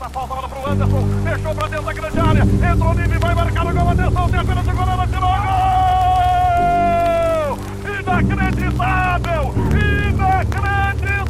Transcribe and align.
a 0.00 0.08
falta 0.08 0.34
bola 0.34 0.48
pro 0.48 0.70
Anderson. 0.70 1.02
Fechou 1.24 1.54
pra 1.54 1.68
dentro 1.68 1.86
da 1.86 1.92
grande 1.92 2.20
área. 2.20 2.42
Entrou 2.42 2.94
Nive, 2.94 3.18
vai 3.18 3.34
marcar 3.34 3.66
o 3.66 3.72
gol. 3.72 3.88
Atenção, 3.88 4.30
tem 4.30 4.38
apenas 4.40 4.66
o 4.66 4.72
goleiro, 4.72 5.06
tirou 5.08 5.30
gol! 5.42 5.58
Inacreditável! 7.98 9.54
Inacreditável! 10.08 11.26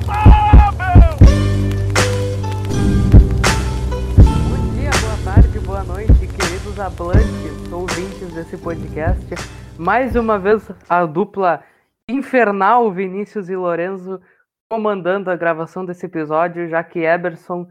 Bom 4.48 4.60
dia, 4.74 4.90
boa 5.00 5.18
tarde, 5.24 5.58
boa 5.60 5.84
noite, 5.84 6.26
queridos 6.26 6.78
hablantes, 6.78 7.72
ouvintes 7.72 8.34
desse 8.34 8.56
podcast. 8.58 9.34
Mais 9.78 10.14
uma 10.14 10.38
vez 10.38 10.70
a 10.88 11.06
dupla 11.06 11.62
infernal 12.06 12.92
Vinícius 12.92 13.48
e 13.48 13.56
Lorenzo 13.56 14.20
comandando 14.68 15.30
a 15.30 15.36
gravação 15.36 15.86
desse 15.86 16.04
episódio, 16.04 16.68
já 16.68 16.84
que 16.84 16.98
Eberson 16.98 17.66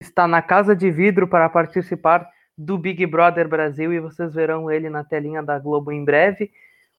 está 0.00 0.28
na 0.28 0.40
casa 0.40 0.74
de 0.74 0.90
vidro 0.90 1.26
para 1.26 1.48
participar 1.48 2.28
do 2.56 2.76
Big 2.78 3.04
Brother 3.06 3.48
Brasil 3.48 3.92
e 3.92 4.00
vocês 4.00 4.34
verão 4.34 4.70
ele 4.70 4.88
na 4.88 5.04
telinha 5.04 5.42
da 5.42 5.58
Globo 5.58 5.92
em 5.92 6.04
breve. 6.04 6.50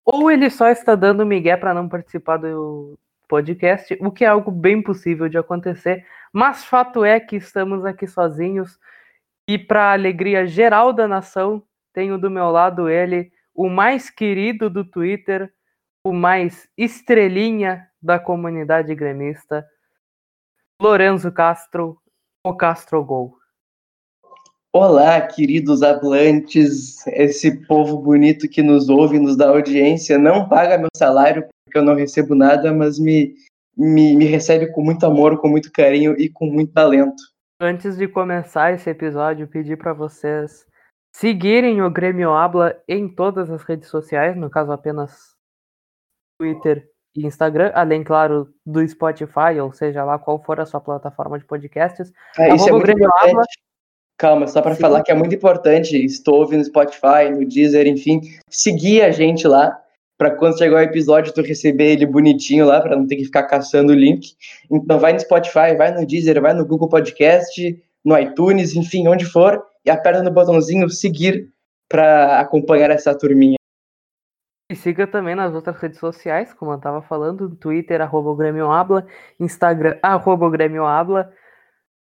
Ou 0.06 0.32
ele 0.32 0.50
só 0.50 0.70
está 0.70 0.96
dando 0.96 1.26
migué 1.26 1.56
para 1.58 1.74
não 1.74 1.88
participar 1.88 2.38
do 2.38 2.98
podcast, 3.28 3.96
o 4.02 4.12
que 4.12 4.26
é 4.26 4.28
algo 4.28 4.50
bem 4.50 4.82
possível 4.82 5.30
de 5.30 5.38
acontecer, 5.38 6.04
mas 6.34 6.66
fato 6.66 7.06
é 7.06 7.20
que 7.20 7.36
estamos 7.36 7.86
aqui 7.86 8.08
sozinhos 8.08 8.80
e 9.48 9.56
para 9.56 9.94
alegria 9.94 10.48
geral 10.48 10.92
da 10.92 11.08
nação, 11.08 11.62
tenho 11.94 12.18
do 12.18 12.30
meu 12.32 12.50
lado 12.50 12.90
ele, 12.90 13.32
o 13.54 13.70
mais 13.70 14.10
querido 14.10 14.68
do 14.68 14.84
Twitter, 14.84 15.54
o 16.04 16.12
mais 16.12 16.68
estrelinha 16.76 17.88
da 18.02 18.18
comunidade 18.18 18.96
gremista, 18.96 19.64
Lorenzo 20.82 21.32
Castro, 21.32 22.02
o 22.46 22.54
Castro 22.56 23.04
Gol. 23.04 23.38
Olá, 24.74 25.20
queridos 25.22 25.82
hablantes, 25.82 27.06
esse 27.08 27.66
povo 27.68 27.98
bonito 27.98 28.48
que 28.48 28.62
nos 28.62 28.88
ouve, 28.88 29.20
nos 29.20 29.36
dá 29.36 29.50
audiência, 29.50 30.18
não 30.18 30.48
paga 30.48 30.78
meu 30.78 30.90
salário 30.96 31.48
porque 31.66 31.78
eu 31.78 31.84
não 31.84 31.96
recebo 31.96 32.36
nada, 32.36 32.74
mas 32.74 32.98
me, 32.98 33.36
me, 33.76 34.16
me 34.16 34.26
recebe 34.26 34.72
com 34.72 34.84
muito 34.84 35.06
amor, 35.06 35.40
com 35.40 35.50
muito 35.50 35.72
carinho 35.72 36.16
e 36.20 36.30
com 36.30 36.46
muito 36.46 36.72
talento. 36.72 37.22
Antes 37.60 37.98
de 37.98 38.08
começar 38.08 38.74
esse 38.74 38.90
episódio, 38.90 39.48
pedir 39.48 39.78
para 39.78 39.92
vocês 39.92 40.66
seguirem 41.14 41.82
o 41.82 41.90
Grêmio 41.90 42.32
Habla 42.32 42.82
em 42.88 43.14
todas 43.14 43.50
as 43.50 43.64
redes 43.64 43.90
sociais, 43.90 44.38
no 44.38 44.50
caso 44.50 44.72
apenas 44.72 45.36
Twitter 46.40 46.89
e 47.16 47.26
Instagram, 47.26 47.72
além, 47.74 48.04
claro, 48.04 48.50
do 48.66 48.88
Spotify, 48.88 49.60
ou 49.62 49.72
seja 49.74 50.04
lá 50.04 50.20
qual 50.20 50.42
for 50.42 50.60
a 50.60 50.66
sua 50.66 50.80
plataforma 50.80 51.38
de 51.38 51.46
podcasts. 51.46 52.12
Ah, 52.38 52.50
isso 52.50 52.70
é 52.70 52.72
muito 52.72 52.92
importante. 52.92 53.60
Calma, 54.18 54.48
só 54.48 54.62
para 54.62 54.76
falar 54.76 55.02
que 55.02 55.12
é 55.12 55.16
muito 55.16 55.34
importante, 55.34 55.96
estou 56.04 56.40
ouvindo 56.40 56.60
no 56.60 56.66
Spotify, 56.66 57.30
no 57.32 57.48
Deezer, 57.48 57.88
enfim, 57.88 58.20
seguir 58.50 59.02
a 59.02 59.12
gente 59.12 59.48
lá, 59.48 59.80
para 60.18 60.32
quando 60.32 60.58
chegar 60.58 60.76
o 60.76 60.82
episódio 60.82 61.34
tu 61.34 61.42
receber 61.42 61.94
ele 61.94 62.06
bonitinho 62.06 62.66
lá, 62.66 62.82
para 62.82 62.98
não 62.98 63.08
ter 63.08 63.16
que 63.16 63.24
ficar 63.24 63.44
caçando 63.44 63.94
o 63.94 63.96
link. 63.96 64.34
Então 64.70 65.00
vai 65.00 65.14
no 65.14 65.20
Spotify, 65.22 65.74
vai 65.78 65.94
no 65.94 66.06
Deezer, 66.06 66.42
vai 66.42 66.54
no 66.54 66.66
Google 66.66 66.90
Podcast, 66.90 67.82
no 68.04 68.18
iTunes, 68.20 68.76
enfim, 68.76 69.08
onde 69.08 69.24
for, 69.24 69.64
e 69.86 69.90
aperta 69.90 70.22
no 70.22 70.32
botãozinho 70.32 70.90
seguir 70.90 71.48
para 71.88 72.42
acompanhar 72.42 72.92
essa 72.92 73.18
turminha. 73.18 73.59
E 74.70 74.76
siga 74.76 75.08
também 75.08 75.34
nas 75.34 75.56
outras 75.56 75.78
redes 75.82 75.98
sociais, 75.98 76.54
como 76.54 76.72
eu 76.72 76.78
estava 76.78 77.02
falando, 77.02 77.56
Twitter, 77.56 78.02
arroba 78.02 78.30
o 78.30 78.36
Grêmio 78.36 78.72
Habla, 78.72 79.08
Instagram, 79.40 79.98
arroba 80.00 80.46
o 80.46 80.50
Grêmio 80.52 80.86
Habla. 80.86 81.34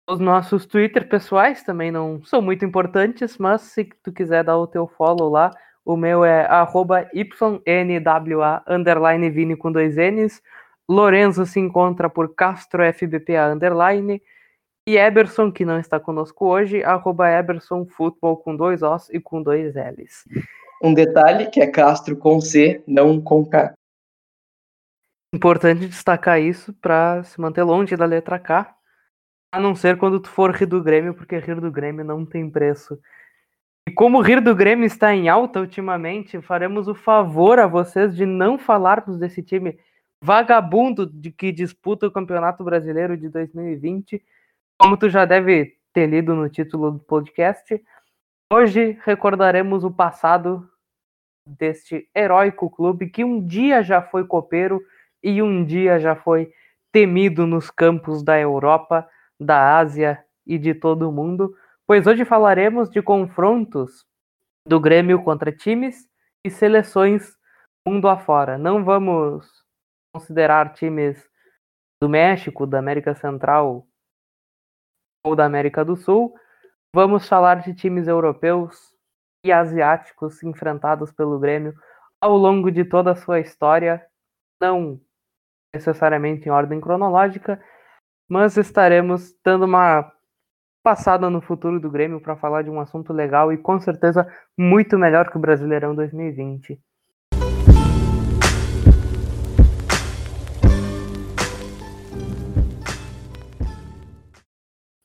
Os 0.06 0.20
nossos 0.20 0.66
Twitter 0.66 1.08
pessoais 1.08 1.64
também 1.64 1.92
não 1.92 2.22
são 2.26 2.42
muito 2.42 2.66
importantes, 2.66 3.38
mas 3.38 3.62
se 3.62 3.86
tu 4.04 4.12
quiser 4.12 4.44
dar 4.44 4.58
o 4.58 4.68
teu 4.68 4.86
follow 4.86 5.30
lá, 5.30 5.52
o 5.86 5.96
meu 5.96 6.26
é 6.26 6.46
arroba 6.46 7.10
YNWA, 7.14 8.62
underline 8.68 9.30
Vini 9.30 9.56
com 9.56 9.72
dois 9.72 9.96
N's. 9.96 10.42
Lorenzo 10.90 11.46
se 11.46 11.62
encontra 11.62 12.10
por 12.10 12.36
Castro 12.36 12.84
FBPA, 12.84 13.50
underline. 13.54 14.22
E 14.86 14.98
Eberson, 14.98 15.54
que 15.54 15.64
não 15.64 15.80
está 15.80 16.02
conosco 16.02 16.46
hoje, 16.46 16.84
arroba 16.84 17.32
Eberson 17.32 17.86
Futebol 17.86 18.36
com 18.36 18.58
dois 18.58 18.82
Os 18.84 19.10
e 19.10 19.22
com 19.22 19.42
dois 19.42 19.76
L's. 19.76 20.26
Um 20.82 20.94
detalhe 20.94 21.50
que 21.50 21.60
é 21.60 21.68
Castro 21.68 22.16
com 22.16 22.40
C, 22.40 22.84
não 22.88 23.20
com 23.20 23.46
K. 23.46 23.74
Importante 25.34 25.88
destacar 25.88 26.40
isso 26.40 26.74
para 26.74 27.24
se 27.24 27.40
manter 27.40 27.64
longe 27.64 27.96
da 27.98 28.06
letra 28.06 28.40
K, 28.40 28.76
a 29.52 29.60
não 29.60 29.76
ser 29.76 29.98
quando 29.98 30.20
tu 30.20 30.30
for 30.30 30.52
rir 30.52 30.66
do 30.66 30.82
Grêmio, 30.82 31.14
porque 31.14 31.38
rir 31.38 31.60
do 31.60 31.72
Grêmio 31.72 32.06
não 32.06 32.26
tem 32.26 32.50
preço. 32.50 33.00
E 33.88 33.92
como 33.92 34.22
rir 34.22 34.42
do 34.42 34.56
Grêmio 34.56 34.86
está 34.86 35.14
em 35.14 35.30
alta 35.30 35.60
ultimamente, 35.60 36.42
faremos 36.42 36.88
o 36.88 36.96
favor 36.96 37.60
a 37.60 37.68
vocês 37.68 38.16
de 38.16 38.26
não 38.26 38.58
falarmos 38.58 39.18
desse 39.18 39.42
time 39.42 39.78
vagabundo 40.22 41.06
de 41.06 41.32
que 41.32 41.52
disputa 41.52 42.08
o 42.08 42.12
Campeonato 42.12 42.64
Brasileiro 42.64 43.18
de 43.18 43.30
2020, 43.30 44.24
como 44.78 44.98
tu 44.98 45.10
já 45.10 45.26
deve 45.26 45.78
ter 45.94 46.08
lido 46.08 46.36
no 46.36 46.50
título 46.50 46.92
do 46.92 47.00
podcast. 47.00 47.82
Hoje 48.52 48.98
recordaremos 49.04 49.84
o 49.84 49.92
passado 49.92 50.70
deste 51.46 52.10
heróico 52.16 52.70
clube 52.70 53.10
que 53.10 53.22
um 53.22 53.46
dia 53.46 53.84
já 53.84 54.02
foi 54.02 54.26
copeiro 54.26 54.82
e 55.22 55.42
um 55.42 55.66
dia 55.66 56.00
já 56.00 56.16
foi 56.16 56.54
temido 56.90 57.46
nos 57.46 57.70
campos 57.70 58.24
da 58.24 58.40
Europa, 58.40 59.06
da 59.38 59.78
Ásia 59.78 60.24
e 60.46 60.58
de 60.58 60.74
todo 60.74 61.10
o 61.10 61.12
mundo, 61.12 61.54
pois 61.86 62.08
hoje 62.08 62.24
falaremos 62.24 62.90
de 62.90 63.02
confrontos 63.02 64.06
do 64.66 64.80
Grêmio 64.80 65.22
contra 65.24 65.52
times 65.52 66.08
e 66.42 66.50
seleções 66.50 67.38
mundo 67.86 68.08
afora. 68.08 68.58
Não 68.58 68.82
vamos 68.82 69.46
considerar 70.16 70.74
times 70.74 71.22
do 72.02 72.08
México, 72.08 72.66
da 72.66 72.80
América 72.80 73.14
Central 73.14 73.86
ou 75.26 75.36
da 75.36 75.44
América 75.44 75.84
do 75.84 75.98
Sul. 75.98 76.34
Vamos 77.00 77.30
falar 77.30 77.62
de 77.62 77.76
times 77.76 78.08
europeus 78.08 78.92
e 79.46 79.52
asiáticos 79.52 80.42
enfrentados 80.42 81.12
pelo 81.12 81.38
Grêmio 81.38 81.76
ao 82.20 82.36
longo 82.36 82.72
de 82.72 82.84
toda 82.84 83.12
a 83.12 83.16
sua 83.16 83.40
história, 83.40 84.04
não 84.60 85.00
necessariamente 85.72 86.50
em 86.50 86.52
ordem 86.52 86.82
cronológica, 86.82 87.64
mas 88.28 88.58
estaremos 88.58 89.32
dando 89.46 89.66
uma 89.66 90.12
passada 90.84 91.30
no 91.30 91.40
futuro 91.40 91.80
do 91.80 91.92
Grêmio 91.92 92.20
para 92.20 92.36
falar 92.36 92.64
de 92.64 92.72
um 92.72 92.82
assunto 92.82 93.14
legal 93.14 93.54
e 93.54 93.60
com 93.60 93.80
certeza 93.80 94.28
muito 94.58 94.98
melhor 94.98 95.30
que 95.30 95.38
o 95.38 95.40
Brasileirão 95.40 95.94
2020. 95.94 96.82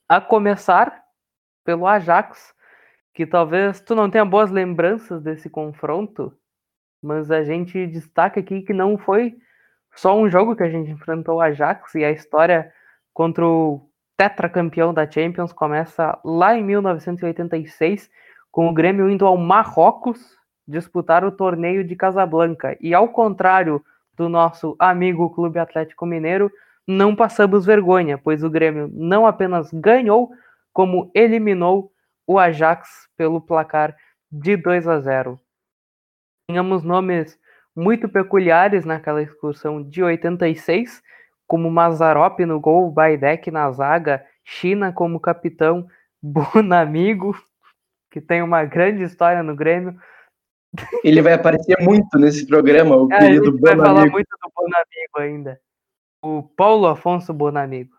A 0.08 0.22
começar 0.22 1.01
pelo 1.64 1.86
Ajax, 1.86 2.54
que 3.14 3.26
talvez 3.26 3.80
tu 3.80 3.94
não 3.94 4.10
tenha 4.10 4.24
boas 4.24 4.50
lembranças 4.50 5.22
desse 5.22 5.50
confronto, 5.50 6.32
mas 7.02 7.30
a 7.30 7.42
gente 7.42 7.86
destaca 7.86 8.40
aqui 8.40 8.62
que 8.62 8.72
não 8.72 8.96
foi 8.96 9.36
só 9.94 10.18
um 10.18 10.30
jogo 10.30 10.56
que 10.56 10.62
a 10.62 10.70
gente 10.70 10.90
enfrentou 10.90 11.36
o 11.36 11.40
Ajax 11.40 11.94
e 11.94 12.04
a 12.04 12.10
história 12.10 12.72
contra 13.12 13.46
o 13.46 13.88
tetracampeão 14.16 14.94
da 14.94 15.10
Champions 15.10 15.52
começa 15.52 16.18
lá 16.24 16.56
em 16.56 16.62
1986, 16.62 18.10
com 18.50 18.68
o 18.68 18.72
Grêmio 18.72 19.10
indo 19.10 19.26
ao 19.26 19.36
Marrocos 19.36 20.36
disputar 20.66 21.24
o 21.24 21.32
torneio 21.32 21.84
de 21.84 21.96
Casablanca. 21.96 22.76
E 22.80 22.94
ao 22.94 23.08
contrário 23.08 23.84
do 24.14 24.28
nosso 24.28 24.76
amigo 24.78 25.30
Clube 25.30 25.58
Atlético 25.58 26.06
Mineiro, 26.06 26.50
não 26.86 27.14
passamos 27.14 27.66
vergonha, 27.66 28.18
pois 28.18 28.42
o 28.42 28.50
Grêmio 28.50 28.90
não 28.92 29.26
apenas 29.26 29.70
ganhou, 29.72 30.30
como 30.72 31.10
eliminou 31.14 31.92
o 32.26 32.38
Ajax 32.38 33.08
pelo 33.16 33.40
placar 33.40 33.96
de 34.30 34.56
2 34.56 34.88
a 34.88 35.00
0. 35.00 35.38
Tínhamos 36.48 36.82
nomes 36.82 37.38
muito 37.74 38.08
peculiares 38.08 38.84
naquela 38.84 39.22
excursão 39.22 39.82
de 39.82 40.02
86, 40.02 41.02
como 41.46 41.70
Mazarop 41.70 42.40
no 42.40 42.60
gol, 42.60 42.90
Baidek 42.90 43.50
na 43.50 43.70
zaga, 43.72 44.24
China 44.44 44.92
como 44.92 45.20
capitão, 45.20 45.86
Bonamigo, 46.22 47.34
que 48.10 48.20
tem 48.20 48.42
uma 48.42 48.64
grande 48.64 49.02
história 49.02 49.42
no 49.42 49.56
Grêmio. 49.56 49.98
Ele 51.02 51.20
vai 51.20 51.34
aparecer 51.34 51.76
muito 51.80 52.18
nesse 52.18 52.46
programa, 52.46 52.96
o 52.96 53.12
É, 53.12 53.18
querido 53.18 53.46
gente 53.46 53.60
vai 53.60 53.76
falar 53.76 53.88
Bonamigo. 53.88 54.12
muito 54.12 54.28
do 54.28 54.50
Bonamigo 54.54 55.18
ainda. 55.18 55.60
O 56.22 56.42
Paulo 56.42 56.86
Afonso 56.86 57.34
Bonamigo. 57.34 57.94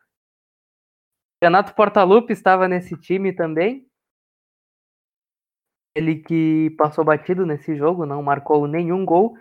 Renato 1.43 1.75
Portaluppi 1.75 2.31
estava 2.31 2.69
nesse 2.69 2.95
time 2.95 3.33
também. 3.33 3.85
Ele 5.93 6.15
que 6.15 6.69
passou 6.77 7.03
batido 7.03 7.45
nesse 7.45 7.75
jogo, 7.75 8.05
não 8.05 8.23
marcou 8.23 8.65
nenhum 8.65 9.03
gol. 9.03 9.37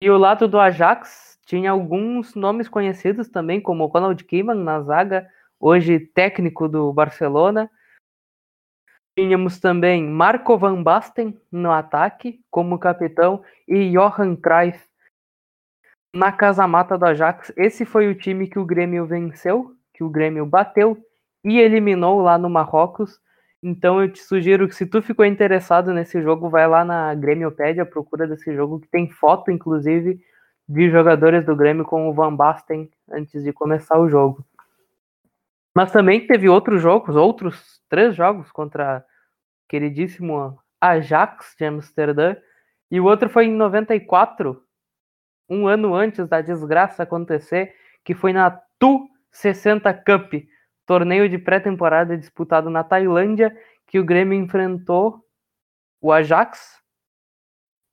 E 0.00 0.08
o 0.08 0.16
lado 0.16 0.46
do 0.46 0.60
Ajax 0.60 1.40
tinha 1.44 1.72
alguns 1.72 2.36
nomes 2.36 2.68
conhecidos 2.68 3.28
também, 3.28 3.60
como 3.60 3.86
Ronald 3.86 4.22
Koeman 4.22 4.62
na 4.62 4.80
zaga, 4.82 5.28
hoje 5.58 5.98
técnico 5.98 6.68
do 6.68 6.92
Barcelona. 6.92 7.68
Tínhamos 9.18 9.58
também 9.58 10.06
Marco 10.06 10.56
Van 10.56 10.80
Basten 10.80 11.36
no 11.50 11.72
ataque 11.72 12.40
como 12.48 12.78
capitão 12.78 13.42
e 13.66 13.90
Johan 13.90 14.36
Cruyff 14.36 14.88
na 16.14 16.30
casa-mata 16.30 16.96
do 16.96 17.06
Ajax. 17.06 17.52
Esse 17.56 17.84
foi 17.84 18.06
o 18.06 18.14
time 18.14 18.46
que 18.46 18.60
o 18.60 18.64
Grêmio 18.64 19.04
venceu, 19.04 19.76
que 19.92 20.04
o 20.04 20.08
Grêmio 20.08 20.46
bateu 20.46 21.09
e 21.44 21.58
eliminou 21.58 22.20
lá 22.20 22.38
no 22.38 22.50
Marrocos. 22.50 23.20
Então 23.62 24.00
eu 24.00 24.10
te 24.10 24.22
sugiro 24.22 24.66
que 24.68 24.74
se 24.74 24.86
tu 24.86 25.02
ficou 25.02 25.24
interessado 25.24 25.92
nesse 25.92 26.22
jogo, 26.22 26.48
vai 26.48 26.66
lá 26.66 26.84
na 26.84 27.14
Grêmiopédia, 27.14 27.84
procura 27.84 28.26
desse 28.26 28.54
jogo 28.54 28.80
que 28.80 28.88
tem 28.88 29.10
foto 29.10 29.50
inclusive 29.50 30.20
de 30.68 30.90
jogadores 30.90 31.44
do 31.44 31.56
Grêmio 31.56 31.84
com 31.84 32.08
o 32.08 32.14
Van 32.14 32.34
Basten 32.34 32.88
antes 33.10 33.42
de 33.42 33.52
começar 33.52 33.98
o 33.98 34.08
jogo. 34.08 34.44
Mas 35.74 35.92
também 35.92 36.26
teve 36.26 36.48
outros 36.48 36.80
jogos, 36.80 37.16
outros 37.16 37.80
três 37.88 38.14
jogos 38.14 38.50
contra 38.52 39.04
queridíssimo 39.68 40.58
Ajax 40.80 41.54
de 41.58 41.64
Amsterdã. 41.64 42.36
E 42.90 43.00
o 43.00 43.04
outro 43.04 43.28
foi 43.28 43.46
em 43.46 43.54
94, 43.54 44.62
um 45.48 45.66
ano 45.66 45.94
antes 45.94 46.28
da 46.28 46.40
desgraça 46.40 47.02
acontecer, 47.02 47.74
que 48.04 48.14
foi 48.14 48.32
na 48.32 48.50
Tu 48.78 49.08
60 49.30 49.92
Cup, 49.94 50.34
torneio 50.90 51.28
de 51.28 51.38
pré-temporada 51.38 52.18
disputado 52.18 52.68
na 52.68 52.82
Tailândia, 52.82 53.56
que 53.86 54.00
o 54.00 54.04
Grêmio 54.04 54.36
enfrentou 54.36 55.24
o 56.02 56.10
Ajax, 56.10 56.80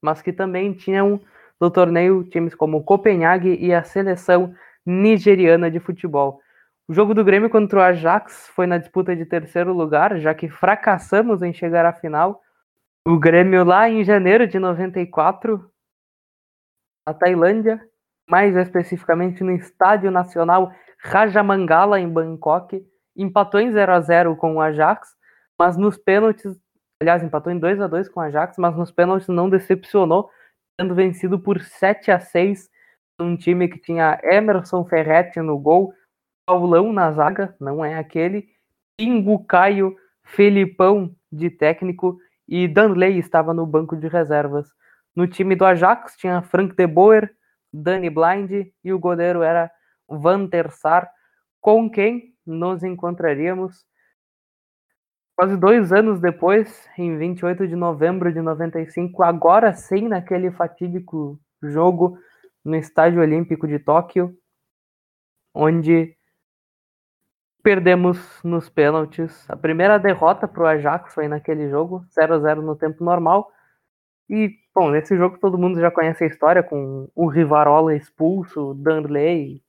mas 0.01 0.19
que 0.19 0.33
também 0.33 0.73
tinham 0.73 1.21
no 1.61 1.69
torneio 1.69 2.23
times 2.23 2.55
como 2.55 2.83
Copenhague 2.83 3.55
e 3.63 3.71
a 3.71 3.83
seleção 3.83 4.51
nigeriana 4.83 5.69
de 5.69 5.79
futebol. 5.79 6.41
O 6.87 6.93
jogo 6.93 7.13
do 7.13 7.23
Grêmio 7.23 7.51
contra 7.51 7.77
o 7.77 7.83
Ajax 7.83 8.47
foi 8.55 8.65
na 8.65 8.79
disputa 8.79 9.15
de 9.15 9.27
terceiro 9.27 9.73
lugar, 9.73 10.17
já 10.17 10.33
que 10.33 10.49
fracassamos 10.49 11.43
em 11.43 11.53
chegar 11.53 11.85
à 11.85 11.93
final. 11.93 12.41
O 13.07 13.19
Grêmio 13.19 13.63
lá 13.63 13.87
em 13.87 14.03
janeiro 14.03 14.47
de 14.47 14.57
94, 14.57 15.69
na 17.05 17.13
Tailândia, 17.13 17.79
mais 18.29 18.55
especificamente 18.55 19.43
no 19.43 19.51
Estádio 19.51 20.11
Nacional 20.11 20.71
Rajamangala 20.99 21.99
em 21.99 22.09
Bangkok, 22.09 22.85
empatou 23.15 23.59
em 23.59 23.71
0 23.71 23.93
a 23.93 24.01
0 24.01 24.35
com 24.35 24.55
o 24.55 24.61
Ajax, 24.61 25.15
mas 25.57 25.77
nos 25.77 25.97
pênaltis, 25.97 26.59
aliás, 27.01 27.23
empatou 27.23 27.51
em 27.51 27.59
2 27.59 27.79
a 27.81 27.87
2 27.87 28.09
com 28.09 28.19
o 28.19 28.23
Ajax, 28.23 28.57
mas 28.57 28.75
nos 28.75 28.91
pênaltis 28.91 29.27
não 29.27 29.49
decepcionou, 29.49 30.29
sendo 30.79 30.93
vencido 30.93 31.39
por 31.39 31.61
7 31.61 32.11
a 32.11 32.19
6 32.19 32.69
um 33.19 33.35
time 33.35 33.67
que 33.67 33.79
tinha 33.79 34.19
Emerson 34.23 34.85
Ferretti 34.85 35.39
no 35.41 35.57
gol, 35.57 35.91
Paulão 36.45 36.93
na 36.93 37.11
zaga, 37.11 37.55
não 37.59 37.83
é 37.83 37.95
aquele, 37.95 38.47
Pingo 38.95 39.43
Caio, 39.45 39.95
Felipão 40.23 41.15
de 41.31 41.49
técnico 41.49 42.17
e 42.47 42.67
Danley 42.67 43.17
estava 43.17 43.53
no 43.53 43.65
banco 43.65 43.95
de 43.95 44.07
reservas. 44.07 44.67
No 45.15 45.27
time 45.27 45.55
do 45.55 45.65
Ajax 45.65 46.15
tinha 46.17 46.41
Frank 46.41 46.75
de 46.75 46.87
Boer, 46.87 47.35
Danny 47.81 48.09
Blind 48.09 48.71
e 48.83 48.93
o 48.93 48.99
goleiro 48.99 49.41
era 49.41 49.71
Van 50.07 50.45
der 50.45 50.71
Sar, 50.71 51.09
com 51.61 51.89
quem 51.89 52.33
nos 52.45 52.83
encontraríamos 52.83 53.85
Quase 55.37 55.55
dois 55.55 55.93
anos 55.93 56.19
depois, 56.19 56.89
em 56.97 57.15
28 57.15 57.67
de 57.67 57.75
novembro 57.75 58.33
de 58.33 58.41
95, 58.41 59.21
agora 59.21 59.71
sim 59.71 60.07
naquele 60.07 60.49
fatídico 60.49 61.39
jogo 61.61 62.17
no 62.65 62.75
Estádio 62.75 63.21
Olímpico 63.21 63.67
de 63.67 63.77
Tóquio, 63.77 64.35
onde 65.53 66.17
perdemos 67.61 68.17
nos 68.43 68.67
pênaltis. 68.67 69.47
A 69.47 69.55
primeira 69.55 69.99
derrota 69.99 70.47
para 70.47 70.63
o 70.63 70.65
Ajax 70.65 71.13
foi 71.13 71.27
naquele 71.27 71.69
jogo, 71.69 72.03
0 72.15 72.33
a 72.33 72.39
0 72.39 72.63
no 72.63 72.75
tempo 72.75 73.03
normal. 73.03 73.47
E, 74.29 74.55
bom, 74.75 74.91
nesse 74.91 75.15
jogo 75.15 75.37
todo 75.39 75.57
mundo 75.57 75.79
já 75.79 75.89
conhece 75.89 76.23
a 76.23 76.27
história, 76.27 76.61
com 76.61 77.09
o 77.15 77.27
Rivarola 77.27 77.95
expulso, 77.95 78.73
Danley 78.73 79.61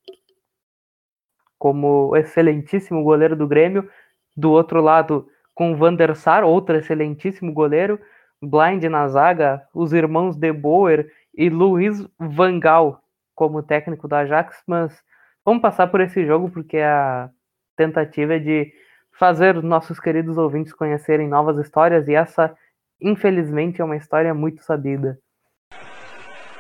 como 1.59 2.17
excelentíssimo 2.17 3.03
goleiro 3.03 3.35
do 3.35 3.47
Grêmio. 3.47 3.89
Do 4.37 4.53
outro 4.53 4.81
lado, 4.81 5.29
com 5.55 5.77
Van 5.77 5.95
der 5.95 6.15
Sar, 6.15 6.45
outro 6.45 6.77
excelentíssimo 6.77 7.53
goleiro, 7.53 8.01
Blind 8.41 8.85
na 8.85 9.09
zaga, 9.09 9.67
os 9.75 9.93
irmãos 9.93 10.37
De 10.37 10.53
Boer 10.53 11.11
e 11.35 11.51
Luiz 11.51 12.07
Van 12.19 12.61
Gaal 12.61 13.03
como 13.35 13.63
técnico 13.63 14.07
do 14.07 14.15
Ajax, 14.15 14.63
mas 14.67 15.03
vamos 15.45 15.63
passar 15.63 15.89
por 15.89 16.01
esse 16.01 16.25
jogo 16.25 16.51
porque 16.51 16.79
a 16.79 17.31
tentativa 17.77 18.35
é 18.35 18.39
de 18.39 18.73
fazer 19.13 19.61
nossos 19.63 19.99
queridos 19.99 20.39
ouvintes 20.39 20.73
conhecerem 20.73 21.29
novas 21.29 21.59
histórias 21.59 22.07
e 22.07 22.15
essa, 22.15 22.57
infelizmente, 23.01 23.81
é 23.81 23.85
uma 23.85 23.97
história 23.97 24.33
muito 24.35 24.63
sabida. 24.63 25.19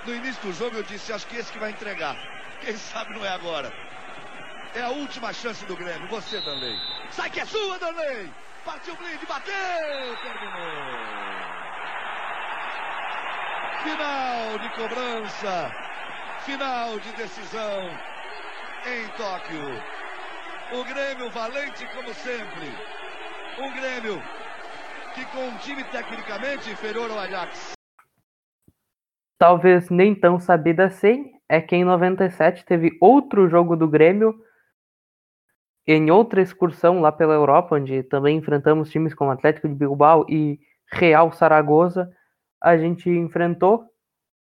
No 0.06 0.14
início 0.14 0.43
do 0.43 0.52
jogo 0.52 0.76
eu 0.76 0.82
disse, 0.82 1.12
acho 1.12 1.26
que 1.26 1.37
esse 1.37 1.52
que 1.52 1.58
vai 1.58 1.70
entregar. 1.70 2.17
Quem 2.61 2.76
sabe 2.76 3.14
não 3.14 3.25
é 3.25 3.29
agora. 3.29 3.73
É 4.75 4.82
a 4.82 4.90
última 4.90 5.32
chance 5.32 5.64
do 5.67 5.76
Grêmio. 5.76 6.08
Você, 6.08 6.40
Danley. 6.40 6.76
Sai 7.11 7.31
que 7.31 7.40
é 7.40 7.44
sua, 7.44 7.79
Danley! 7.79 8.31
Partiu 8.64 8.94
o 8.94 9.26
bateu, 9.26 10.17
terminou. 10.23 10.69
Final 13.82 14.58
de 14.58 14.69
cobrança, 14.70 15.73
final 16.44 16.99
de 16.99 17.12
decisão 17.12 17.90
em 18.87 19.08
Tóquio. 19.17 19.82
O 20.73 20.85
Grêmio 20.85 21.31
valente 21.31 21.87
como 21.94 22.12
sempre. 22.12 22.75
Um 23.58 23.73
Grêmio 23.73 24.23
que 25.19 25.26
com 25.32 25.49
um 25.49 25.59
time 25.59 25.82
tecnicamente 25.85 26.70
inferior 26.70 27.11
ao 27.11 27.19
Ajax. 27.19 27.73
Talvez 29.37 29.91
nem 29.91 30.15
tão 30.15 30.38
sabida 30.38 30.87
assim, 30.87 31.32
é 31.49 31.61
que 31.61 31.75
em 31.75 31.85
97 31.85 32.65
teve 32.65 32.97
outro 33.00 33.49
jogo 33.49 33.76
do 33.76 33.88
Grêmio 33.88 34.35
em 35.87 36.11
outra 36.11 36.41
excursão 36.41 37.00
lá 37.00 37.11
pela 37.11 37.35
Europa, 37.35 37.75
onde 37.75 38.03
também 38.05 38.37
enfrentamos 38.37 38.91
times 38.91 39.15
como 39.15 39.31
Atlético 39.31 39.69
de 39.69 39.75
Bilbao 39.75 40.25
e 40.29 40.61
Real 40.93 41.32
Saragoza, 41.32 42.12
a 42.61 42.76
gente 42.76 43.09
enfrentou 43.09 43.87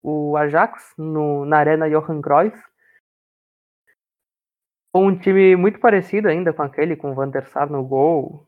o 0.02 0.36
Ajax 0.36 0.94
no, 0.96 1.44
na 1.44 1.58
Arena 1.58 1.90
Johan 1.90 2.22
Cruyff. 2.22 2.56
Um 4.94 5.18
time 5.18 5.56
muito 5.56 5.80
parecido 5.80 6.28
ainda 6.28 6.52
com 6.52 6.62
aquele, 6.62 6.94
com 6.96 7.10
o 7.10 7.14
Van 7.14 7.28
der 7.28 7.46
Sar 7.48 7.68
no 7.68 7.82
gol, 7.82 8.46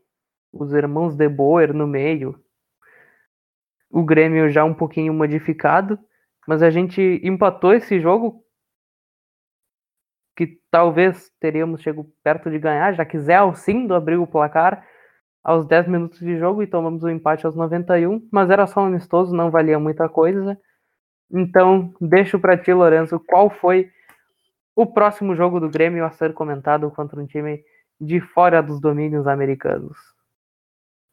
os 0.51 0.73
irmãos 0.73 1.15
De 1.15 1.27
Boer 1.29 1.73
no 1.73 1.87
meio. 1.87 2.39
O 3.89 4.03
Grêmio 4.03 4.49
já 4.49 4.63
um 4.63 4.73
pouquinho 4.73 5.13
modificado, 5.13 5.97
mas 6.47 6.61
a 6.61 6.69
gente 6.69 7.21
empatou 7.23 7.73
esse 7.73 7.99
jogo 7.99 8.43
que 10.35 10.59
talvez 10.69 11.31
teríamos 11.39 11.81
chegado 11.81 12.07
perto 12.23 12.49
de 12.49 12.59
ganhar, 12.59 12.93
já 12.93 13.03
que 13.03 13.17
Zé 13.17 13.35
Alcindo 13.35 13.95
abriu 13.95 14.21
o 14.21 14.27
placar 14.27 14.85
aos 15.43 15.65
10 15.65 15.87
minutos 15.87 16.19
de 16.19 16.37
jogo 16.37 16.61
e 16.61 16.67
tomamos 16.67 17.03
o 17.03 17.07
um 17.07 17.09
empate 17.09 17.45
aos 17.45 17.55
91, 17.55 18.27
mas 18.31 18.49
era 18.49 18.67
só 18.67 18.81
um 18.81 18.85
amistoso, 18.85 19.35
não 19.35 19.49
valia 19.49 19.79
muita 19.79 20.07
coisa. 20.07 20.59
Então, 21.31 21.93
deixo 21.99 22.39
para 22.39 22.57
ti, 22.57 22.71
Lourenço, 22.71 23.19
qual 23.19 23.49
foi 23.49 23.89
o 24.75 24.85
próximo 24.85 25.35
jogo 25.35 25.59
do 25.59 25.69
Grêmio 25.69 26.05
a 26.05 26.11
ser 26.11 26.33
comentado 26.33 26.91
contra 26.91 27.19
um 27.19 27.25
time 27.25 27.63
de 27.99 28.21
fora 28.21 28.61
dos 28.61 28.79
domínios 28.79 29.25
americanos? 29.25 30.16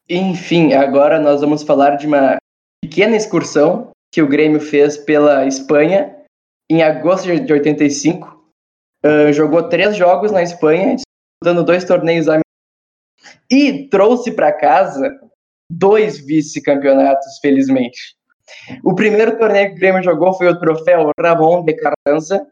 Enfim, 0.08 0.75
agora 0.75 1.18
nós 1.18 1.40
vamos 1.40 1.62
falar 1.62 1.96
de 1.96 2.06
uma 2.06 2.37
pequena 2.82 3.16
excursão 3.16 3.90
que 4.12 4.23
o 4.23 4.28
Grêmio 4.28 4.61
fez 4.61 4.96
pela 4.96 5.46
Espanha 5.46 6.14
em 6.70 6.82
agosto 6.82 7.25
de 7.25 7.52
85, 7.52 8.34
Uh, 9.04 9.30
jogou 9.34 9.68
três 9.68 9.94
jogos 9.94 10.32
na 10.32 10.42
Espanha, 10.42 10.96
disputando 10.96 11.62
dois 11.62 11.84
torneios 11.84 12.25
e 13.50 13.87
trouxe 13.90 14.32
para 14.32 14.50
casa 14.50 15.14
dois 15.70 16.18
vice-campeonatos, 16.25 17.38
felizmente. 17.42 17.99
O 18.82 18.94
primeiro 18.94 19.38
torneio 19.38 19.68
que 19.68 19.75
o 19.75 19.78
Grêmio 19.78 20.02
jogou 20.02 20.32
foi 20.32 20.49
o 20.49 20.58
troféu 20.58 21.11
Ramon 21.20 21.64
de 21.64 21.75
Carranza. 21.75 22.46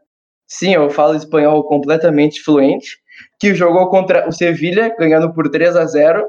Sim, 0.47 0.75
eu 0.75 0.90
falo 0.90 1.14
espanhol 1.14 1.64
completamente 1.64 2.42
fluente. 2.42 2.99
Que 3.40 3.54
jogou 3.54 3.88
contra 3.88 4.28
o 4.28 4.32
Sevilha, 4.32 4.94
ganhando 4.99 5.32
por 5.32 5.49
3 5.49 5.75
a 5.76 5.87
0 5.87 6.28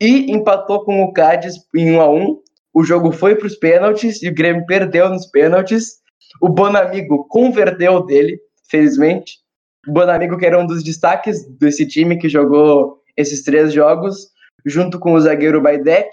e 0.00 0.30
empatou 0.30 0.84
com 0.84 1.02
o 1.02 1.12
Cádiz 1.12 1.54
em 1.74 1.92
1 1.92 2.00
a 2.00 2.10
1 2.10 2.40
O 2.72 2.84
jogo 2.84 3.12
foi 3.12 3.34
para 3.34 3.46
os 3.46 3.56
pênaltis 3.56 4.22
e 4.22 4.28
o 4.28 4.34
Grêmio 4.34 4.64
perdeu 4.66 5.08
nos 5.08 5.26
pênaltis. 5.26 5.98
O 6.40 6.48
Bonamigo 6.48 7.26
converteu 7.28 8.04
dele, 8.04 8.38
felizmente. 8.70 9.38
Bonamigo, 9.86 10.36
que 10.36 10.46
era 10.46 10.58
um 10.58 10.66
dos 10.66 10.84
destaques 10.84 11.44
desse 11.58 11.86
time 11.86 12.18
que 12.18 12.28
jogou 12.28 12.98
esses 13.16 13.42
três 13.42 13.72
jogos, 13.72 14.28
junto 14.64 14.98
com 14.98 15.14
o 15.14 15.20
zagueiro 15.20 15.60
Baidec. 15.60 16.10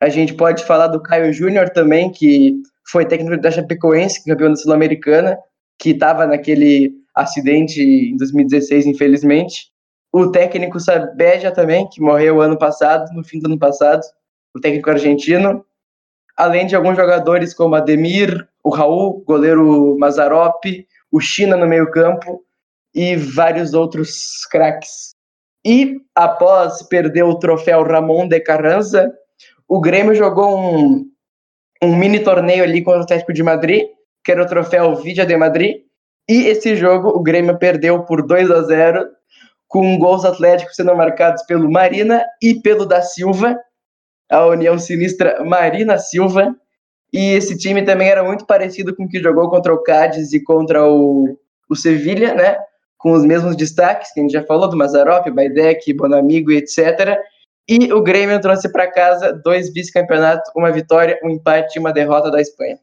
A 0.00 0.08
gente 0.08 0.34
pode 0.34 0.64
falar 0.64 0.88
do 0.88 1.02
Caio 1.02 1.32
Júnior 1.32 1.70
também, 1.70 2.10
que 2.10 2.54
foi 2.90 3.06
técnico 3.06 3.40
da 3.40 3.50
Chapecoense, 3.50 4.24
campeão 4.24 4.50
da 4.50 4.56
Sul-Americana, 4.56 5.38
que 5.78 5.90
estava 5.90 6.26
naquele 6.26 6.92
acidente 7.14 7.80
em 7.80 8.16
2016, 8.16 8.86
infelizmente. 8.86 9.72
O 10.16 10.30
técnico 10.30 10.78
Sabeja 10.78 11.50
também, 11.50 11.88
que 11.88 12.00
morreu 12.00 12.40
ano 12.40 12.56
passado, 12.56 13.12
no 13.12 13.24
fim 13.24 13.40
do 13.40 13.46
ano 13.46 13.58
passado. 13.58 14.00
o 14.54 14.60
técnico 14.60 14.88
argentino, 14.88 15.66
além 16.36 16.68
de 16.68 16.76
alguns 16.76 16.94
jogadores 16.94 17.52
como 17.52 17.74
Ademir, 17.74 18.48
o 18.62 18.70
Raul, 18.70 19.24
goleiro 19.26 19.98
Mazarop, 19.98 20.62
o 21.10 21.18
China 21.18 21.56
no 21.56 21.66
meio-campo 21.66 22.44
e 22.94 23.16
vários 23.16 23.74
outros 23.74 24.46
craques. 24.52 25.16
E 25.66 25.96
após 26.14 26.84
perder 26.84 27.24
o 27.24 27.36
troféu 27.36 27.82
Ramon 27.82 28.28
de 28.28 28.38
Carranza, 28.38 29.12
o 29.66 29.80
Grêmio 29.80 30.14
jogou 30.14 30.56
um, 30.56 31.10
um 31.82 31.96
mini 31.96 32.20
torneio 32.20 32.62
ali 32.62 32.84
contra 32.84 33.00
o 33.00 33.02
Atlético 33.02 33.32
de 33.32 33.42
Madrid, 33.42 33.82
que 34.24 34.30
era 34.30 34.44
o 34.44 34.46
troféu 34.46 34.94
Vidia 34.94 35.26
de 35.26 35.36
Madrid. 35.36 35.78
E 36.28 36.46
esse 36.46 36.76
jogo 36.76 37.08
o 37.08 37.20
Grêmio 37.20 37.58
perdeu 37.58 38.04
por 38.04 38.24
2 38.24 38.48
a 38.52 38.62
0 38.62 39.08
com 39.74 39.98
gols 39.98 40.24
atléticos 40.24 40.76
sendo 40.76 40.94
marcados 40.94 41.42
pelo 41.42 41.68
Marina 41.68 42.24
e 42.40 42.54
pelo 42.54 42.86
da 42.86 43.02
Silva, 43.02 43.58
a 44.30 44.46
união 44.46 44.78
sinistra 44.78 45.42
Marina 45.44 45.98
Silva. 45.98 46.54
E 47.12 47.32
esse 47.32 47.58
time 47.58 47.82
também 47.82 48.08
era 48.08 48.22
muito 48.22 48.46
parecido 48.46 48.94
com 48.94 49.02
o 49.02 49.08
que 49.08 49.20
jogou 49.20 49.50
contra 49.50 49.74
o 49.74 49.82
Cádiz 49.82 50.32
e 50.32 50.40
contra 50.40 50.86
o, 50.86 51.36
o 51.68 51.74
Sevilha, 51.74 52.34
né? 52.34 52.56
Com 52.96 53.14
os 53.14 53.24
mesmos 53.24 53.56
destaques 53.56 54.12
que 54.12 54.20
a 54.20 54.22
gente 54.22 54.32
já 54.32 54.44
falou, 54.44 54.70
do 54.70 54.76
Mazarop, 54.76 55.28
Baidec, 55.28 55.92
Bonamigo 55.92 56.52
e 56.52 56.58
etc. 56.58 57.18
E 57.68 57.92
o 57.92 58.00
Grêmio 58.00 58.40
trouxe 58.40 58.70
para 58.70 58.88
casa 58.88 59.32
dois 59.32 59.72
vice-campeonatos, 59.72 60.52
uma 60.54 60.70
vitória, 60.70 61.18
um 61.24 61.30
empate 61.30 61.78
e 61.78 61.80
uma 61.80 61.92
derrota 61.92 62.30
da 62.30 62.40
Espanha. 62.40 62.78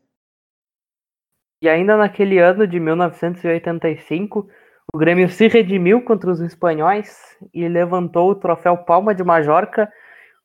E 1.63 1.69
ainda 1.69 1.95
naquele 1.95 2.37
ano 2.37 2.67
de 2.67 2.81
1985, 2.81 4.49
o 4.93 4.97
Grêmio 4.97 5.29
se 5.29 5.47
redimiu 5.47 6.03
contra 6.03 6.29
os 6.29 6.41
espanhóis 6.41 7.37
e 7.53 7.67
levantou 7.67 8.29
o 8.29 8.35
troféu 8.35 8.77
Palma 8.77 9.15
de 9.15 9.23
Majorca 9.23 9.91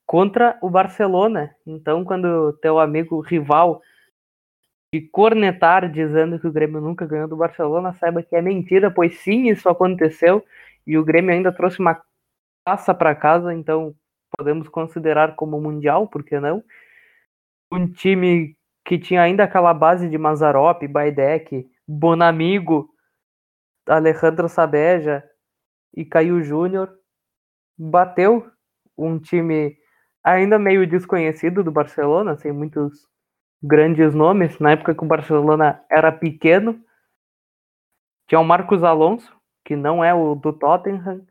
contra 0.07 0.57
o 0.63 0.71
Barcelona. 0.71 1.55
Então, 1.67 2.05
quando 2.05 2.53
teu 2.63 2.79
amigo 2.79 3.21
rival 3.21 3.83
te 4.95 5.01
cornetar 5.01 5.91
dizendo 5.91 6.39
que 6.39 6.47
o 6.47 6.53
Grêmio 6.53 6.81
nunca 6.81 7.05
ganhou 7.07 7.27
do 7.27 7.37
Barcelona, 7.37 7.93
saiba 7.95 8.23
que 8.23 8.37
é 8.37 8.41
mentira, 8.41 8.89
pois 8.89 9.19
sim, 9.19 9.49
isso 9.51 9.69
aconteceu 9.69 10.45
e 10.87 10.97
o 10.97 11.05
Grêmio 11.05 11.33
ainda 11.33 11.51
trouxe 11.51 11.81
uma 11.81 12.01
taça 12.65 12.95
para 12.95 13.15
casa, 13.17 13.53
então 13.53 13.95
podemos 14.37 14.69
considerar 14.69 15.35
como 15.35 15.61
mundial, 15.61 16.07
por 16.07 16.23
que 16.23 16.39
não? 16.39 16.63
Um 17.73 17.89
time 17.89 18.57
que 18.85 18.97
tinha 18.97 19.23
ainda 19.23 19.43
aquela 19.43 19.75
base 19.75 20.09
de 20.09 20.17
Mazarop, 20.17 20.87
Baidec, 20.87 21.69
Bonamigo, 21.87 22.89
Alejandro 23.87 24.49
Sabeja 24.49 25.25
e 25.95 26.05
Caio 26.05 26.43
Júnior, 26.43 26.93
bateu 27.79 28.51
um 28.97 29.19
time 29.19 29.77
ainda 30.23 30.59
meio 30.59 30.87
desconhecido 30.87 31.63
do 31.63 31.71
Barcelona, 31.71 32.37
sem 32.37 32.53
muitos 32.53 33.07
grandes 33.63 34.15
nomes, 34.15 34.59
na 34.59 34.73
época 34.73 34.95
que 34.95 35.05
o 35.05 35.07
Barcelona 35.07 35.85
era 35.91 36.11
pequeno. 36.11 36.83
Tinha 38.29 38.41
o 38.41 38.45
Marcos 38.45 38.83
Alonso, 38.83 39.35
que 39.65 39.77
não 39.77 40.03
é 40.03 40.13
o 40.13 40.35
do 40.35 40.53
Tottenham, 40.53 41.27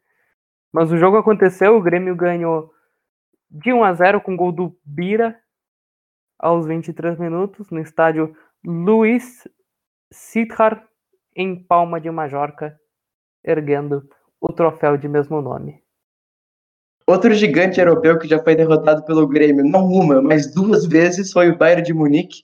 mas 0.72 0.92
o 0.92 0.98
jogo 0.98 1.18
aconteceu, 1.18 1.76
o 1.76 1.82
Grêmio 1.82 2.16
ganhou 2.16 2.74
de 3.50 3.72
1 3.72 3.84
a 3.84 3.94
0 3.94 4.22
com 4.22 4.36
gol 4.36 4.52
do 4.52 4.78
Bira 4.84 5.40
aos 6.38 6.66
23 6.66 7.18
minutos 7.18 7.70
no 7.70 7.80
estádio 7.80 8.36
Luiz 8.64 9.48
Sidhar 10.12 10.86
em 11.36 11.56
Palma 11.56 12.00
de 12.00 12.10
Majorca, 12.10 12.80
erguendo 13.44 14.08
o 14.40 14.54
troféu 14.54 14.98
de 14.98 15.08
mesmo 15.08 15.42
nome. 15.42 15.84
Outro 17.08 17.34
gigante 17.34 17.80
europeu 17.80 18.18
que 18.18 18.28
já 18.28 18.42
foi 18.42 18.56
derrotado 18.56 19.04
pelo 19.06 19.28
Grêmio, 19.28 19.64
não 19.64 19.86
uma, 19.86 20.22
mas 20.22 20.52
duas 20.52 20.86
vezes, 20.86 21.32
foi 21.32 21.50
o 21.50 21.58
Bayern 21.58 21.84
de 21.84 21.94
Munique, 21.94 22.44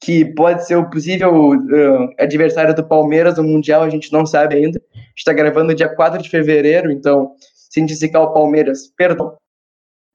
que 0.00 0.24
pode 0.34 0.66
ser 0.66 0.76
o 0.76 0.88
possível 0.88 1.50
uh, 1.50 2.14
adversário 2.18 2.74
do 2.74 2.86
Palmeiras 2.86 3.36
no 3.36 3.44
Mundial, 3.44 3.82
a 3.82 3.90
gente 3.90 4.10
não 4.12 4.24
sabe 4.24 4.56
ainda. 4.56 4.80
Está 5.14 5.32
gravando 5.32 5.74
dia 5.74 5.94
4 5.94 6.22
de 6.22 6.30
fevereiro, 6.30 6.90
então, 6.90 7.34
se 7.38 7.80
indicar 7.80 8.22
o 8.22 8.32
Palmeiras, 8.32 8.86
perdão, 8.96 9.36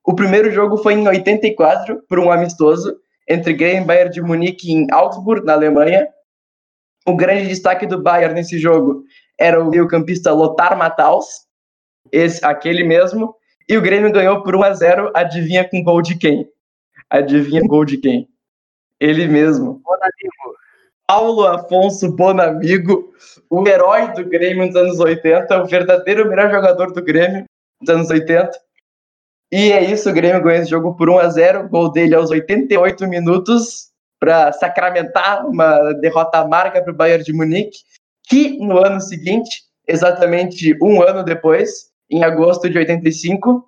o 0.06 0.14
primeiro 0.14 0.52
jogo 0.52 0.78
foi 0.78 0.94
em 0.94 1.08
84, 1.08 2.04
por 2.08 2.20
um 2.20 2.32
amistoso, 2.32 2.96
entre 3.28 3.54
Grêmio 3.54 3.82
e 3.82 3.86
Bayern 3.86 4.12
de 4.12 4.22
Munique 4.22 4.72
em 4.72 4.88
Augsburg, 4.92 5.44
na 5.44 5.54
Alemanha. 5.54 6.08
O 7.08 7.16
grande 7.16 7.48
destaque 7.48 7.86
do 7.86 8.02
Bayern 8.02 8.34
nesse 8.34 8.58
jogo 8.58 9.04
era 9.40 9.62
o 9.62 9.70
meio-campista 9.70 10.34
Lothar 10.34 10.78
Matthaus, 10.78 11.46
esse, 12.12 12.44
aquele 12.44 12.84
mesmo, 12.84 13.36
e 13.68 13.78
o 13.78 13.82
Grêmio 13.82 14.12
ganhou 14.12 14.42
por 14.44 14.56
1 14.56 14.64
a 14.64 14.74
0 14.74 15.12
adivinha 15.14 15.68
com 15.68 15.84
gol 15.84 16.02
de 16.02 16.18
quem? 16.18 16.48
Adivinha 17.10 17.62
com 17.62 17.68
gol 17.68 17.86
de 17.86 17.98
quem? 17.98 18.28
Ele 19.00 19.28
mesmo. 19.28 19.82
Bonamigo. 19.84 20.56
Paulo 21.08 21.46
Afonso 21.46 22.12
Bonamigo, 22.12 23.14
o 23.50 23.68
herói 23.68 24.12
do 24.14 24.26
Grêmio 24.26 24.66
nos 24.66 24.76
anos 24.76 25.00
80, 25.00 25.62
o 25.62 25.68
verdadeiro 25.68 26.28
melhor 26.28 26.50
jogador 26.50 26.92
do 26.92 27.04
Grêmio 27.04 27.46
nos 27.80 27.90
anos 27.90 28.10
80. 28.10 28.50
E 29.52 29.72
é 29.72 29.84
isso, 29.84 30.10
o 30.10 30.14
Grêmio 30.14 30.42
ganhou 30.42 30.62
esse 30.62 30.72
jogo 30.72 30.96
por 30.96 31.10
1 31.10 31.20
a 31.20 31.30
0 31.30 31.70
gol 31.70 31.92
dele 31.92 32.16
aos 32.16 32.32
88 32.32 33.08
minutos 33.08 33.92
para 34.20 34.52
sacramentar 34.54 35.46
uma 35.46 35.94
derrota 35.94 36.40
amarga 36.40 36.82
para 36.82 36.92
o 36.92 36.96
Bayern 36.96 37.24
de 37.24 37.34
Munique, 37.34 37.80
que 38.28 38.58
no 38.58 38.78
ano 38.78 39.00
seguinte, 39.00 39.64
exatamente 39.88 40.76
um 40.82 41.02
ano 41.02 41.24
depois, 41.24 41.92
em 42.10 42.24
agosto 42.24 42.70
de 42.70 42.78
85, 42.78 43.68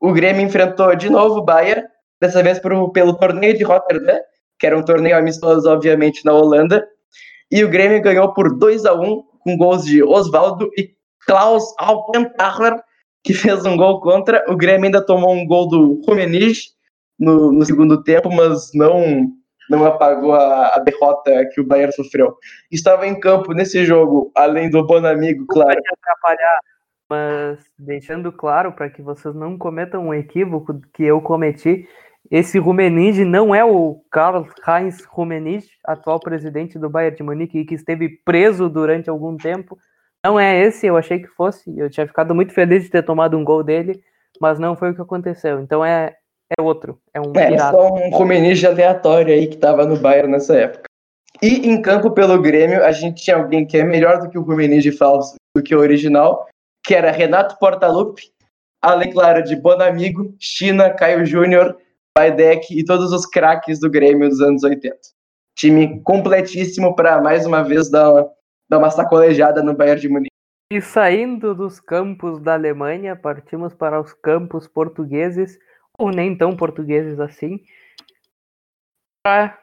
o 0.00 0.12
Grêmio 0.12 0.42
enfrentou 0.42 0.94
de 0.94 1.08
novo 1.08 1.38
o 1.38 1.44
Bayern, 1.44 1.86
dessa 2.20 2.42
vez 2.42 2.58
pelo 2.58 3.14
torneio 3.18 3.56
de 3.56 3.64
Rotterdam, 3.64 4.20
que 4.58 4.66
era 4.66 4.76
um 4.76 4.84
torneio 4.84 5.16
amistoso, 5.16 5.68
obviamente, 5.70 6.24
na 6.24 6.32
Holanda, 6.32 6.86
e 7.50 7.62
o 7.62 7.68
Grêmio 7.68 8.02
ganhou 8.02 8.32
por 8.32 8.56
2 8.58 8.84
a 8.84 8.94
1 8.94 9.22
com 9.40 9.56
gols 9.56 9.84
de 9.84 10.02
Oswaldo 10.02 10.68
e 10.76 10.90
Klaus 11.26 11.64
Alcantara, 11.78 12.82
que 13.22 13.32
fez 13.32 13.64
um 13.64 13.76
gol 13.76 14.00
contra. 14.00 14.44
O 14.48 14.56
Grêmio 14.56 14.86
ainda 14.86 15.04
tomou 15.04 15.32
um 15.32 15.46
gol 15.46 15.68
do 15.68 16.02
Rumenige 16.06 16.75
no, 17.18 17.52
no 17.52 17.64
segundo 17.64 18.02
tempo, 18.02 18.30
mas 18.30 18.70
não 18.74 19.32
não 19.68 19.84
apagou 19.84 20.32
a, 20.32 20.76
a, 20.76 20.78
derrota 20.78 21.44
que 21.52 21.60
o 21.60 21.66
Bayern 21.66 21.92
sofreu. 21.92 22.36
Estava 22.70 23.04
em 23.04 23.18
campo 23.18 23.52
nesse 23.52 23.84
jogo, 23.84 24.30
além 24.32 24.70
do 24.70 24.86
Bonamigo, 24.86 25.44
claro. 25.46 25.70
Não 25.70 25.94
atrapalhar, 26.00 26.60
mas 27.10 27.58
deixando 27.76 28.30
claro 28.30 28.70
para 28.70 28.88
que 28.88 29.02
vocês 29.02 29.34
não 29.34 29.58
cometam 29.58 30.06
um 30.06 30.14
equívoco 30.14 30.80
que 30.92 31.02
eu 31.02 31.20
cometi, 31.20 31.88
esse 32.30 32.58
Rummenigge 32.58 33.24
não 33.24 33.54
é 33.54 33.64
o 33.64 34.02
Karl-Heinz 34.10 35.04
Rummenigge, 35.04 35.70
atual 35.84 36.18
presidente 36.18 36.78
do 36.78 36.90
Bayern 36.90 37.16
de 37.16 37.22
Munique, 37.22 37.64
que 37.64 37.74
esteve 37.74 38.08
preso 38.24 38.68
durante 38.68 39.08
algum 39.08 39.36
tempo. 39.36 39.78
Não 40.24 40.38
é 40.38 40.60
esse, 40.64 40.86
eu 40.86 40.96
achei 40.96 41.20
que 41.20 41.28
fosse. 41.28 41.76
Eu 41.78 41.88
tinha 41.88 42.06
ficado 42.06 42.34
muito 42.34 42.52
feliz 42.52 42.82
de 42.82 42.90
ter 42.90 43.04
tomado 43.04 43.36
um 43.36 43.44
gol 43.44 43.62
dele, 43.62 44.02
mas 44.40 44.58
não 44.58 44.74
foi 44.76 44.90
o 44.90 44.94
que 44.94 45.00
aconteceu. 45.00 45.60
Então 45.60 45.84
é, 45.84 46.16
é 46.50 46.62
outro. 46.62 46.98
É 47.12 47.20
um 47.20 47.32
é, 47.34 47.48
pirata. 47.48 47.76
só 47.76 47.94
um 47.94 48.10
Rumenige 48.10 48.66
aleatório 48.66 49.34
aí 49.34 49.46
que 49.46 49.54
estava 49.54 49.84
no 49.84 49.96
Bayern 49.96 50.30
nessa 50.30 50.56
época. 50.56 50.84
E 51.42 51.68
em 51.68 51.80
campo 51.82 52.10
pelo 52.10 52.40
Grêmio, 52.40 52.84
a 52.84 52.92
gente 52.92 53.22
tinha 53.22 53.36
alguém 53.36 53.66
que 53.66 53.76
é 53.76 53.84
melhor 53.84 54.20
do 54.20 54.30
que 54.30 54.38
o 54.38 54.42
Rumenige 54.42 54.92
falso, 54.92 55.34
do 55.54 55.62
que 55.62 55.74
o 55.74 55.80
original, 55.80 56.46
que 56.84 56.94
era 56.94 57.10
Renato 57.10 57.58
Portaluppi, 57.58 58.30
além, 58.82 59.12
claro, 59.12 59.42
de 59.42 59.56
Bonamigo, 59.56 60.34
China, 60.38 60.90
Caio 60.90 61.26
Júnior, 61.26 61.76
Baidec 62.16 62.66
e 62.70 62.84
todos 62.84 63.12
os 63.12 63.26
craques 63.26 63.78
do 63.78 63.90
Grêmio 63.90 64.28
dos 64.28 64.40
anos 64.40 64.62
80. 64.62 64.96
Time 65.54 66.00
completíssimo 66.02 66.94
para, 66.94 67.20
mais 67.20 67.44
uma 67.44 67.62
vez, 67.62 67.90
dar 67.90 68.10
uma 68.10 68.36
dar 68.68 68.78
uma 68.78 68.90
sacolejada 68.90 69.62
no 69.62 69.74
Bayern 69.74 70.00
de 70.00 70.08
Munique. 70.08 70.30
E 70.72 70.80
saindo 70.80 71.54
dos 71.54 71.78
campos 71.78 72.40
da 72.40 72.54
Alemanha, 72.54 73.14
partimos 73.14 73.72
para 73.72 74.00
os 74.00 74.12
campos 74.12 74.66
portugueses, 74.66 75.58
ou 75.98 76.10
nem 76.10 76.36
tão 76.36 76.56
portugueses 76.56 77.20
assim, 77.20 77.62
para 79.22 79.58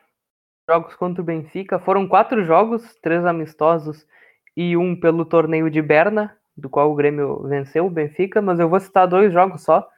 jogos 0.69 0.95
contra 0.95 1.21
o 1.21 1.25
Benfica. 1.25 1.79
Foram 1.79 2.07
quatro 2.07 2.45
jogos, 2.45 2.95
três 3.01 3.25
amistosos 3.25 4.07
e 4.55 4.77
um 4.77 4.97
pelo 4.99 5.25
torneio 5.25 5.69
de 5.69 5.81
Berna, 5.81 6.37
do 6.55 6.69
qual 6.69 6.91
o 6.91 6.95
Grêmio 6.95 7.41
venceu 7.47 7.85
o 7.85 7.89
Benfica, 7.89 8.41
mas 8.41 8.59
eu 8.59 8.69
vou 8.69 8.79
citar 8.79 9.07
dois 9.07 9.33
jogos 9.33 9.63
só, 9.63 9.89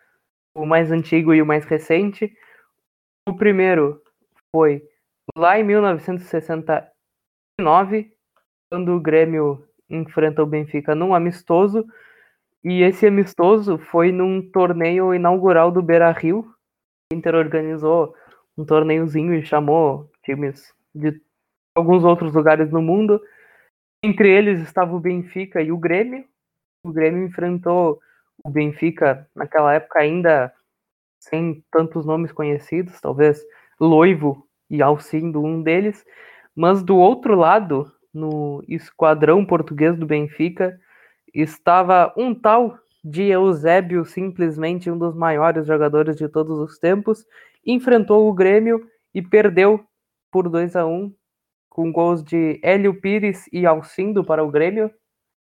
o 0.56 0.66
mais 0.66 0.92
antigo 0.92 1.34
e 1.34 1.42
o 1.42 1.46
mais 1.46 1.66
recente. 1.66 2.34
O 3.28 3.36
primeiro 3.36 4.02
foi 4.56 4.82
lá 5.36 5.60
em 5.60 5.64
1969, 5.64 8.12
quando 8.70 8.96
o 8.96 9.00
Grêmio 9.00 9.68
enfrenta 9.90 10.44
o 10.44 10.48
Benfica 10.48 10.96
num 10.96 11.14
amistoso, 11.14 11.86
e 12.66 12.82
esse 12.82 13.06
amistoso 13.06 13.78
foi 13.78 14.12
num 14.12 14.42
torneio 14.42 15.14
inaugural 15.14 15.72
do 15.72 15.84
Beira 15.84 16.12
Rio. 16.12 16.52
O 17.14 17.16
Inter 17.16 17.36
organizou 17.36 18.16
um 18.58 18.66
torneiozinho 18.66 19.36
e 19.36 19.46
chamou 19.46 20.10
times 20.24 20.74
de 20.94 21.22
alguns 21.76 22.04
outros 22.04 22.34
lugares 22.34 22.72
no 22.72 22.82
mundo. 22.82 23.22
Entre 24.04 24.32
eles 24.32 24.62
estava 24.62 24.96
o 24.96 25.00
Benfica 25.00 25.62
e 25.62 25.72
o 25.72 25.78
Grêmio. 25.78 26.26
O 26.84 26.92
Grêmio 26.92 27.24
enfrentou 27.24 28.00
o 28.44 28.50
Benfica 28.50 29.30
naquela 29.36 29.76
época 29.76 30.00
ainda 30.00 30.52
sem 31.20 31.64
tantos 31.72 32.04
nomes 32.04 32.32
conhecidos, 32.32 33.00
talvez 33.00 33.46
Loivo 33.80 34.48
e 34.72 34.82
Alcindo 34.82 35.40
um 35.44 35.62
deles, 35.62 36.04
mas 36.56 36.82
do 36.82 36.98
outro 36.98 37.36
lado, 37.36 37.92
no 38.12 38.64
esquadrão 38.68 39.46
português 39.46 39.96
do 39.96 40.08
Benfica, 40.08 40.80
estava 41.42 42.14
um 42.18 42.34
tal 42.34 42.78
de 43.04 43.26
Eusébio, 43.26 44.04
simplesmente 44.06 44.90
um 44.90 44.98
dos 44.98 45.14
maiores 45.14 45.68
jogadores 45.68 46.16
de 46.16 46.28
todos 46.28 46.58
os 46.58 46.80
tempos, 46.80 47.26
enfrentou 47.66 48.28
o 48.28 48.34
Grêmio 48.34 48.88
e 49.14 49.22
perdeu 49.22 49.86
por 50.32 50.50
2 50.50 50.76
a 50.76 50.86
1 50.86 51.14
com 51.70 51.92
gols 51.92 52.24
de 52.24 52.60
Hélio 52.64 53.00
Pires 53.00 53.48
e 53.52 53.66
Alcindo 53.66 54.24
para 54.24 54.44
o 54.44 54.50
Grêmio 54.50 54.90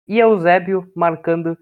e 0.08 0.18
Eusébio 0.18 0.90
marcando 0.96 1.56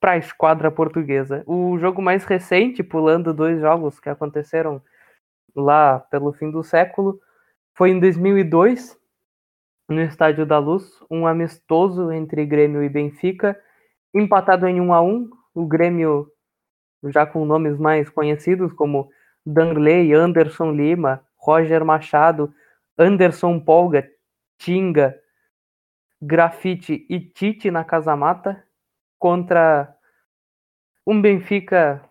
para 0.00 0.12
a 0.12 0.18
esquadra 0.18 0.70
portuguesa. 0.70 1.44
O 1.46 1.78
jogo 1.78 2.02
mais 2.02 2.24
recente, 2.24 2.82
pulando 2.82 3.32
dois 3.32 3.60
jogos 3.60 4.00
que 4.00 4.08
aconteceram 4.08 4.82
lá 5.54 6.00
pelo 6.00 6.32
fim 6.32 6.50
do 6.50 6.64
século, 6.64 7.20
foi 7.74 7.90
em 7.90 8.00
2002, 8.00 8.98
no 9.88 10.00
Estádio 10.00 10.46
da 10.46 10.58
Luz, 10.58 11.00
um 11.10 11.26
amistoso 11.26 12.10
entre 12.12 12.46
Grêmio 12.46 12.82
e 12.82 12.88
Benfica, 12.88 13.58
empatado 14.14 14.66
em 14.66 14.80
1 14.80 14.92
a 14.92 15.02
1. 15.02 15.30
O 15.54 15.66
Grêmio 15.66 16.30
já 17.04 17.26
com 17.26 17.44
nomes 17.44 17.78
mais 17.78 18.08
conhecidos 18.08 18.72
como 18.72 19.10
Danley, 19.44 20.12
Anderson 20.12 20.72
Lima, 20.72 21.24
Roger 21.36 21.84
Machado, 21.84 22.52
Anderson 22.96 23.58
Polga, 23.58 24.08
Tinga, 24.58 25.18
Grafite 26.20 27.04
e 27.08 27.18
Tite 27.18 27.70
na 27.70 27.84
Casa 27.84 28.14
Mata 28.14 28.62
contra 29.18 29.92
um 31.06 31.20
Benfica 31.20 32.08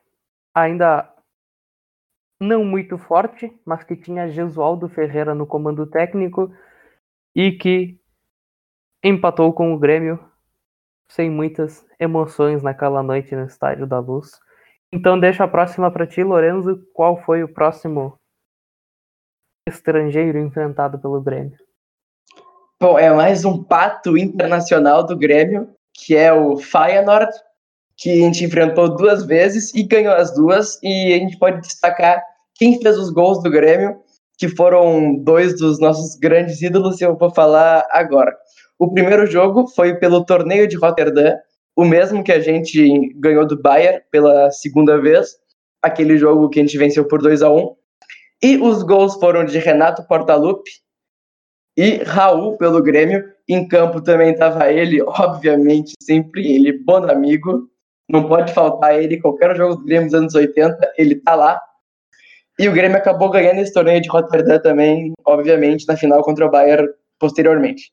ainda 0.53 1.09
não 2.39 2.65
muito 2.65 2.97
forte, 2.97 3.53
mas 3.65 3.83
que 3.83 3.95
tinha 3.95 4.29
Gesualdo 4.29 4.89
Ferreira 4.89 5.33
no 5.33 5.45
comando 5.45 5.85
técnico 5.85 6.53
e 7.35 7.51
que 7.51 7.99
empatou 9.03 9.51
com 9.53 9.73
o 9.73 9.79
Grêmio 9.79 10.19
sem 11.09 11.29
muitas 11.29 11.85
emoções 11.99 12.63
naquela 12.63 13.03
noite 13.03 13.35
no 13.35 13.45
Estádio 13.45 13.85
da 13.85 13.99
Luz. 13.99 14.39
Então 14.93 15.19
deixa 15.19 15.43
a 15.43 15.47
próxima 15.47 15.91
para 15.91 16.07
ti, 16.07 16.23
Lorenzo. 16.23 16.81
Qual 16.93 17.21
foi 17.23 17.43
o 17.43 17.53
próximo 17.53 18.17
estrangeiro 19.67 20.39
enfrentado 20.39 20.99
pelo 20.99 21.21
Grêmio? 21.21 21.57
Bom, 22.79 22.97
é 22.97 23.13
mais 23.13 23.45
um 23.45 23.63
pato 23.63 24.17
internacional 24.17 25.05
do 25.05 25.15
Grêmio, 25.15 25.69
que 25.93 26.15
é 26.15 26.33
o 26.33 26.57
Feyenoord, 26.57 27.31
que 27.95 28.09
a 28.09 28.15
gente 28.15 28.43
enfrentou 28.43 28.95
duas 28.95 29.23
vezes 29.25 29.73
e 29.75 29.83
ganhou 29.83 30.13
as 30.13 30.33
duas. 30.33 30.79
E 30.81 31.13
a 31.13 31.17
gente 31.17 31.37
pode 31.37 31.61
destacar 31.61 32.23
quem 32.55 32.81
fez 32.81 32.97
os 32.97 33.11
gols 33.11 33.43
do 33.43 33.51
Grêmio, 33.51 34.01
que 34.41 34.49
foram 34.49 35.13
dois 35.23 35.55
dos 35.59 35.79
nossos 35.79 36.17
grandes 36.17 36.63
ídolos, 36.63 36.99
e 36.99 37.03
eu 37.03 37.15
vou 37.15 37.29
falar 37.29 37.85
agora. 37.91 38.35
O 38.79 38.91
primeiro 38.91 39.27
jogo 39.27 39.67
foi 39.67 39.99
pelo 39.99 40.25
torneio 40.25 40.67
de 40.67 40.75
Rotterdam, 40.75 41.37
o 41.77 41.85
mesmo 41.85 42.23
que 42.23 42.31
a 42.31 42.39
gente 42.39 43.13
ganhou 43.17 43.45
do 43.45 43.61
Bayern 43.61 44.01
pela 44.09 44.49
segunda 44.49 44.99
vez, 44.99 45.35
aquele 45.79 46.17
jogo 46.17 46.49
que 46.49 46.59
a 46.59 46.63
gente 46.63 46.75
venceu 46.75 47.07
por 47.07 47.21
2 47.21 47.43
a 47.43 47.53
1 47.53 47.75
E 48.41 48.57
os 48.57 48.81
gols 48.81 49.13
foram 49.19 49.45
de 49.45 49.59
Renato 49.59 50.07
Portaluppi 50.07 50.71
e 51.77 51.97
Raul 51.97 52.57
pelo 52.57 52.81
Grêmio. 52.81 53.23
Em 53.47 53.67
campo 53.67 54.01
também 54.01 54.31
estava 54.31 54.71
ele, 54.71 55.03
obviamente, 55.05 55.93
sempre 56.01 56.51
ele, 56.51 56.83
bom 56.83 57.07
amigo. 57.07 57.69
Não 58.09 58.27
pode 58.27 58.51
faltar 58.55 58.99
ele, 58.99 59.21
qualquer 59.21 59.55
jogo 59.55 59.75
do 59.75 59.85
Grêmio 59.85 60.07
dos 60.07 60.15
anos 60.15 60.33
80, 60.33 60.93
ele 60.97 61.17
tá 61.17 61.35
lá. 61.35 61.61
E 62.59 62.67
o 62.67 62.73
Grêmio 62.73 62.97
acabou 62.97 63.29
ganhando 63.29 63.59
esse 63.59 63.73
torneio 63.73 64.01
de 64.01 64.09
Rotterdam 64.09 64.59
também, 64.59 65.13
obviamente, 65.25 65.87
na 65.87 65.97
final 65.97 66.21
contra 66.21 66.45
o 66.45 66.51
Bayern 66.51 66.87
posteriormente. 67.19 67.91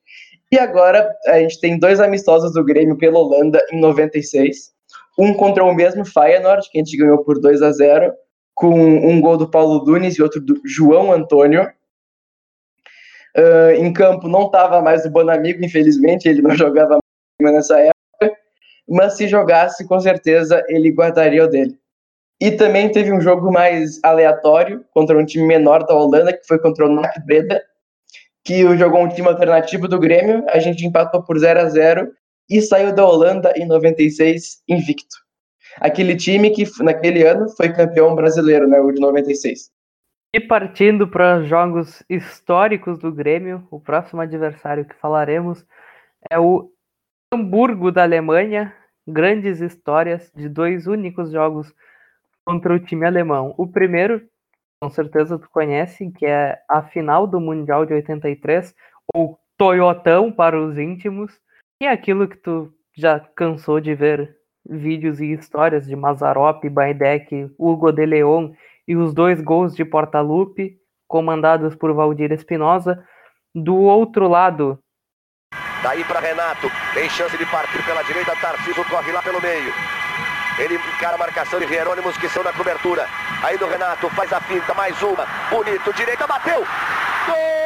E 0.51 0.59
agora 0.59 1.15
a 1.27 1.39
gente 1.39 1.61
tem 1.61 1.79
dois 1.79 2.01
amistosos 2.01 2.55
do 2.55 2.65
Grêmio 2.65 2.97
pela 2.97 3.19
Holanda 3.19 3.63
em 3.71 3.81
96. 3.81 4.73
Um 5.19 5.35
contra 5.35 5.63
o 5.63 5.75
mesmo 5.75 6.05
Feyenoord, 6.05 6.69
que 6.71 6.79
a 6.79 6.85
gente 6.85 6.97
ganhou 6.97 7.23
por 7.25 7.39
2 7.39 7.61
a 7.61 7.71
0 7.71 8.13
com 8.55 8.73
um 8.75 9.21
gol 9.21 9.37
do 9.37 9.49
Paulo 9.49 9.81
Dunes 9.81 10.17
e 10.17 10.23
outro 10.23 10.41
do 10.41 10.61
João 10.65 11.13
Antônio. 11.13 11.71
Uh, 13.37 13.71
em 13.77 13.93
campo 13.93 14.27
não 14.27 14.47
estava 14.47 14.81
mais 14.81 15.05
o 15.05 15.11
Bonamigo, 15.11 15.65
infelizmente, 15.65 16.29
ele 16.29 16.43
não 16.43 16.51
jogava 16.57 16.99
mais 17.41 17.55
nessa 17.55 17.79
época, 17.79 18.37
mas 18.89 19.17
se 19.17 19.29
jogasse, 19.29 19.87
com 19.87 20.01
certeza 20.01 20.65
ele 20.69 20.91
guardaria 20.91 21.45
o 21.45 21.49
dele. 21.49 21.79
E 22.41 22.53
também 22.53 22.91
teve 22.91 23.13
um 23.13 23.21
jogo 23.21 23.51
mais 23.51 23.99
aleatório 24.05 24.85
contra 24.93 25.19
um 25.19 25.25
time 25.25 25.45
menor 25.45 25.85
da 25.85 25.95
Holanda, 25.95 26.33
que 26.33 26.47
foi 26.47 26.59
contra 26.59 26.87
o 26.87 26.89
NAC 26.89 27.21
Breda, 27.27 27.61
que 28.45 28.63
jogou 28.77 29.03
um 29.03 29.09
time 29.09 29.29
alternativo 29.29 29.89
do 29.89 29.99
Grêmio, 29.99 30.45
a 30.49 30.59
gente 30.59 30.87
empatou 30.87 31.23
por 31.23 31.39
0 31.39 31.61
a 31.61 31.69
0 31.69 32.11
e 32.49 32.63
saiu 32.63 32.95
da 32.95 33.05
Holanda 33.05 33.53
em 33.57 33.67
96 33.67 34.63
invicto. 34.69 35.17
Aquele 35.81 36.17
time 36.17 36.51
que 36.51 36.65
naquele 36.83 37.25
ano 37.27 37.49
foi 37.51 37.73
campeão 37.73 38.15
brasileiro, 38.15 38.67
né, 38.67 38.81
o 38.81 38.91
de 38.91 39.01
96. 39.01 39.71
E 40.35 40.41
partindo 40.41 41.09
para 41.09 41.43
jogos 41.43 42.03
históricos 42.09 42.99
do 42.99 43.13
Grêmio, 43.13 43.67
o 43.71 43.81
próximo 43.81 44.21
adversário 44.21 44.85
que 44.85 44.95
falaremos 44.95 45.65
é 46.31 46.39
o 46.39 46.71
Hamburgo 47.33 47.91
da 47.91 48.03
Alemanha. 48.03 48.75
Grandes 49.07 49.61
histórias 49.61 50.31
de 50.35 50.49
dois 50.49 50.87
únicos 50.87 51.31
jogos 51.31 51.73
contra 52.49 52.75
o 52.75 52.81
time 52.81 53.05
alemão. 53.05 53.55
O 53.59 53.67
primeiro 53.67 54.27
com 54.81 54.89
certeza 54.89 55.39
tu 55.39 55.51
conhece, 55.51 56.11
que 56.13 56.25
é 56.25 56.59
a 56.67 56.83
final 56.83 57.27
do 57.27 57.39
Mundial 57.39 57.85
de 57.85 57.93
83, 57.93 58.75
ou 59.15 59.39
Toyotão 59.59 60.33
para 60.33 60.59
os 60.59 60.79
íntimos, 60.79 61.33
e 61.83 61.85
é 61.85 61.91
aquilo 61.91 62.27
que 62.27 62.37
tu 62.37 62.73
já 62.97 63.21
cansou 63.21 63.81
de 63.81 63.95
ver 63.95 64.35
vídeos 64.65 65.21
e 65.21 65.33
histórias 65.33 65.85
de 65.87 65.95
Mazarop, 65.95 66.65
Baidek, 66.71 67.51
Hugo 67.59 67.93
de 67.93 68.07
Leon 68.07 68.53
e 68.87 68.97
os 68.97 69.13
dois 69.13 69.43
gols 69.43 69.75
de 69.75 69.85
Portalupe, 69.85 70.79
comandados 71.07 71.75
por 71.75 71.93
Valdir 71.93 72.33
Espinosa. 72.33 73.05
Do 73.55 73.77
outro 73.77 74.29
lado. 74.29 74.79
Daí 75.83 76.05
para 76.05 76.21
Renato, 76.21 76.69
tem 76.95 77.11
chance 77.11 77.37
de 77.37 77.47
partir 77.47 77.85
pela 77.85 78.03
direita, 78.03 78.37
Tarcísio 78.37 78.85
corre 78.89 79.13
lá 79.13 79.23
pelo 79.23 79.41
meio. 79.41 79.73
Ele 80.59 80.75
encara 80.75 81.15
a 81.15 81.19
marcação 81.19 81.61
de 81.61 81.67
Hierônimos 81.67 82.17
que 82.17 82.29
são 82.29 82.43
na 82.43 82.53
cobertura. 82.53 83.07
Aí 83.43 83.57
do 83.57 83.67
Renato, 83.67 84.11
faz 84.11 84.33
a 84.33 84.41
pinta, 84.41 84.75
mais 84.75 85.01
uma. 85.03 85.25
Bonito, 85.51 85.93
direita, 85.95 86.27
bateu. 86.27 86.65
Gol! 87.27 87.59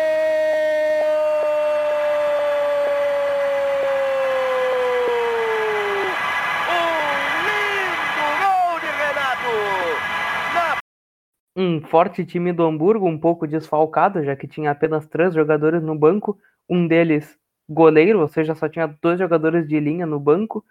Um 11.55 11.83
forte 11.83 12.25
time 12.25 12.53
do 12.53 12.65
Hamburgo, 12.65 13.07
um 13.07 13.19
pouco 13.19 13.47
desfalcado, 13.47 14.25
já 14.25 14.35
que 14.35 14.49
tinha 14.49 14.71
apenas 14.71 15.07
três 15.07 15.35
jogadores 15.35 15.83
no 15.83 15.95
banco, 15.95 16.39
um 16.69 16.89
deles 16.89 17.39
goleiro, 17.69 18.21
ou 18.21 18.29
seja, 18.29 18.55
só 18.55 18.69
tinha 18.69 18.87
dois 19.01 19.19
jogadores 19.19 19.69
de 19.69 19.79
linha 19.79 20.07
no 20.07 20.19
banco. 20.19 20.65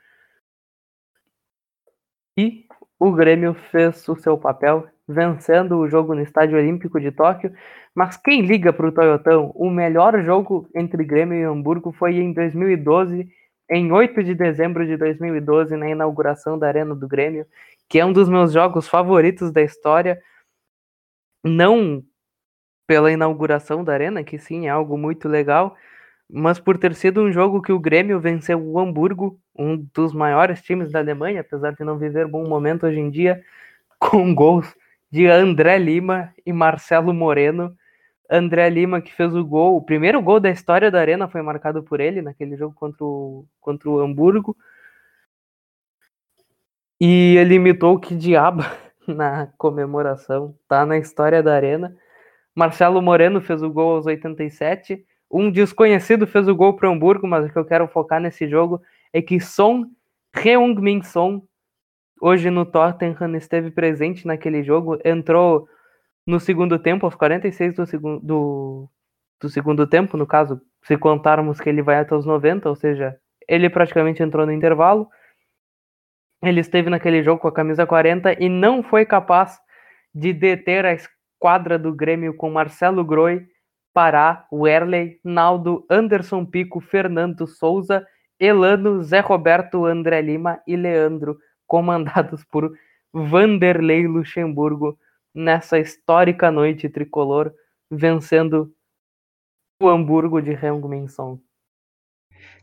E 2.38 2.66
o 3.00 3.12
Grêmio 3.12 3.54
fez 3.72 4.08
o 4.08 4.16
seu 4.16 4.38
papel, 4.38 4.88
vencendo 5.08 5.78
o 5.78 5.90
jogo 5.90 6.14
no 6.14 6.22
Estádio 6.22 6.58
Olímpico 6.58 7.00
de 7.00 7.12
Tóquio. 7.12 7.54
Mas 7.94 8.16
quem 8.18 8.42
liga 8.42 8.72
para 8.72 8.88
o 8.88 8.92
Toyotão? 8.92 9.52
O 9.56 9.70
melhor 9.70 10.22
jogo 10.24 10.70
entre 10.76 11.04
Grêmio 11.04 11.38
e 11.38 11.44
Hamburgo 11.44 11.92
foi 11.92 12.16
em 12.18 12.34
2012, 12.34 13.28
em 13.70 13.92
8 13.92 14.24
de 14.24 14.36
dezembro 14.36 14.86
de 14.86 14.98
2012, 14.98 15.76
na 15.76 15.90
inauguração 15.90 16.58
da 16.58 16.68
Arena 16.68 16.96
do 16.96 17.08
Grêmio, 17.08 17.46
que 17.90 18.00
é 18.00 18.06
um 18.06 18.14
dos 18.14 18.30
meus 18.30 18.54
jogos 18.54 18.88
favoritos 18.88 19.52
da 19.52 19.62
história. 19.62 20.22
Não 21.44 22.04
pela 22.88 23.12
inauguração 23.12 23.84
da 23.84 23.94
Arena, 23.94 24.24
que 24.24 24.38
sim, 24.38 24.68
é 24.68 24.70
algo 24.70 24.98
muito 24.98 25.28
legal, 25.28 25.76
mas 26.34 26.60
por 26.60 26.78
ter 26.78 26.96
sido 26.96 27.22
um 27.22 27.32
jogo 27.32 27.62
que 27.62 27.74
o 27.74 27.80
Grêmio 27.80 28.20
venceu 28.20 28.58
o 28.58 28.80
Hamburgo, 28.80 29.38
um 29.54 29.78
dos 29.94 30.14
maiores 30.14 30.62
times 30.62 30.92
da 30.92 31.00
Alemanha, 31.00 31.42
apesar 31.42 31.74
de 31.74 31.84
não 31.84 31.98
viver 31.98 32.26
bom 32.26 32.48
momento 32.48 32.86
hoje 32.86 33.00
em 33.00 33.10
dia, 33.10 33.44
com 34.00 34.34
gols 34.34 34.74
de 35.12 35.28
André 35.28 35.78
Lima 35.78 36.34
e 36.46 36.54
Marcelo 36.54 37.14
Moreno. 37.14 37.76
André 38.30 38.70
Lima 38.70 39.02
que 39.02 39.14
fez 39.14 39.36
o 39.36 39.44
gol, 39.44 39.76
o 39.76 39.82
primeiro 39.82 40.22
gol 40.22 40.40
da 40.40 40.50
história 40.50 40.90
da 40.90 41.02
Arena 41.02 41.28
foi 41.28 41.42
marcado 41.42 41.84
por 41.84 42.00
ele 42.00 42.22
naquele 42.22 42.56
jogo 42.56 42.74
contra 42.74 43.04
o, 43.04 43.46
contra 43.60 43.90
o 43.90 44.00
Hamburgo. 44.00 44.56
E 46.98 47.36
ele 47.36 47.56
imitou 47.56 47.96
o 47.96 48.00
que 48.00 48.16
diabo 48.16 48.64
na 49.06 49.48
comemoração, 49.58 50.56
tá 50.66 50.86
na 50.86 50.98
história 50.98 51.44
da 51.44 51.54
Arena. 51.54 51.94
Marcelo 52.56 53.02
Moreno 53.02 53.42
fez 53.42 53.62
o 53.62 53.70
gol 53.70 53.96
aos 53.96 54.06
87 54.06 55.06
um 55.32 55.52
desconhecido 55.52 56.28
fez 56.28 56.48
o 56.48 56.56
gol 56.56 56.76
para 56.76 56.90
o 56.90 56.94
Hamburgo, 56.94 57.28
mas 57.28 57.46
o 57.46 57.50
que 57.50 57.58
eu 57.58 57.66
quero 57.66 57.88
focar 57.88 58.20
nesse 58.20 58.48
jogo 58.48 58.82
é 59.14 59.22
que 59.22 59.40
Son 59.40 59.86
Heung-Min 60.36 61.04
Son, 61.04 61.42
hoje 62.22 62.50
no 62.50 62.66
Tottenham 62.66 63.36
esteve 63.36 63.72
presente 63.72 64.28
naquele 64.28 64.64
jogo, 64.64 64.98
entrou 65.04 65.68
no 66.26 66.40
segundo 66.40 66.78
tempo, 66.78 67.06
aos 67.06 67.16
46 67.16 67.76
do, 67.76 67.86
segu 67.86 68.20
do, 68.22 68.90
do 69.40 69.50
segundo 69.50 69.88
tempo, 69.88 70.18
no 70.18 70.28
caso, 70.28 70.62
se 70.84 70.98
contarmos 70.98 71.60
que 71.60 71.70
ele 71.70 71.82
vai 71.82 71.98
até 71.98 72.16
os 72.16 72.26
90, 72.26 72.70
ou 72.70 72.76
seja, 72.76 73.18
ele 73.48 73.70
praticamente 73.70 74.22
entrou 74.22 74.46
no 74.46 74.52
intervalo. 74.52 75.10
Ele 76.44 76.60
esteve 76.60 76.90
naquele 76.90 77.22
jogo 77.22 77.42
com 77.42 77.48
a 77.48 77.54
camisa 77.54 77.86
40 77.86 78.42
e 78.42 78.50
não 78.50 78.82
foi 78.82 79.06
capaz 79.06 79.60
de 80.14 80.34
deter 80.34 80.86
a 80.86 80.94
esquadra 80.94 81.78
do 81.78 81.94
Grêmio 81.94 82.36
com 82.36 82.50
Marcelo 82.50 83.04
Groi, 83.04 83.46
Pará, 83.94 84.48
Werley, 84.52 85.20
Naldo, 85.24 85.86
Anderson 85.90 86.46
Pico, 86.46 86.80
Fernando 86.80 87.46
Souza, 87.46 88.06
Elano, 88.40 89.04
Zé 89.04 89.20
Roberto, 89.20 89.86
André 89.86 90.22
Lima 90.22 90.62
e 90.66 90.76
Leandro, 90.76 91.38
comandados 91.68 92.44
por 92.46 92.72
Vanderlei 93.14 94.08
Luxemburgo 94.08 94.98
nessa 95.34 95.80
histórica 95.80 96.52
noite 96.52 96.90
tricolor, 96.90 97.54
vencendo 97.90 98.74
o 99.82 99.90
Hamburgo 99.90 100.42
de 100.42 100.52
Heung-Min 100.52 101.08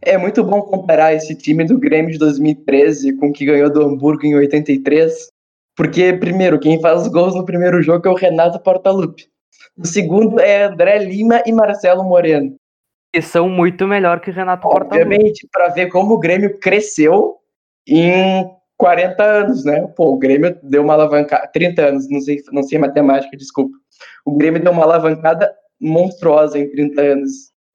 É 0.00 0.16
muito 0.16 0.42
bom 0.44 0.62
comparar 0.62 1.14
esse 1.14 1.36
time 1.36 1.64
do 1.64 1.78
Grêmio 1.78 2.12
de 2.12 2.18
2013 2.18 3.16
com 3.16 3.28
o 3.28 3.32
que 3.32 3.44
ganhou 3.44 3.70
do 3.70 3.82
Hamburgo 3.82 4.24
em 4.24 4.34
83, 4.34 5.28
porque, 5.76 6.12
primeiro, 6.12 6.58
quem 6.58 6.80
faz 6.80 7.02
os 7.02 7.08
gols 7.08 7.34
no 7.34 7.44
primeiro 7.44 7.82
jogo 7.82 8.08
é 8.08 8.10
o 8.10 8.14
Renato 8.14 8.60
Portaluppi. 8.60 9.28
O 9.76 9.86
segundo 9.86 10.40
é 10.40 10.64
André 10.64 10.98
Lima 10.98 11.42
e 11.46 11.52
Marcelo 11.52 12.04
Moreno. 12.04 12.56
Que 13.12 13.22
são 13.22 13.48
muito 13.48 13.86
melhor 13.86 14.20
que 14.20 14.30
Renato 14.30 14.68
Portaluppi. 14.68 15.00
Obviamente, 15.00 15.48
para 15.50 15.68
ver 15.68 15.88
como 15.88 16.14
o 16.14 16.18
Grêmio 16.18 16.58
cresceu 16.58 17.36
em 17.86 18.50
40 18.76 19.22
anos, 19.22 19.64
né? 19.64 19.86
Pô, 19.96 20.12
o 20.12 20.18
Grêmio 20.18 20.58
deu 20.62 20.82
uma 20.82 20.94
alavancada. 20.94 21.48
30 21.52 21.82
anos, 21.82 22.10
não 22.10 22.20
sei, 22.20 22.42
não 22.52 22.62
sei 22.62 22.78
matemática, 22.78 23.36
desculpa. 23.36 23.76
O 24.24 24.36
Grêmio 24.36 24.62
deu 24.62 24.72
uma 24.72 24.84
alavancada 24.84 25.54
monstruosa 25.80 26.58
em 26.58 26.70
30 26.70 27.00
anos. 27.00 27.30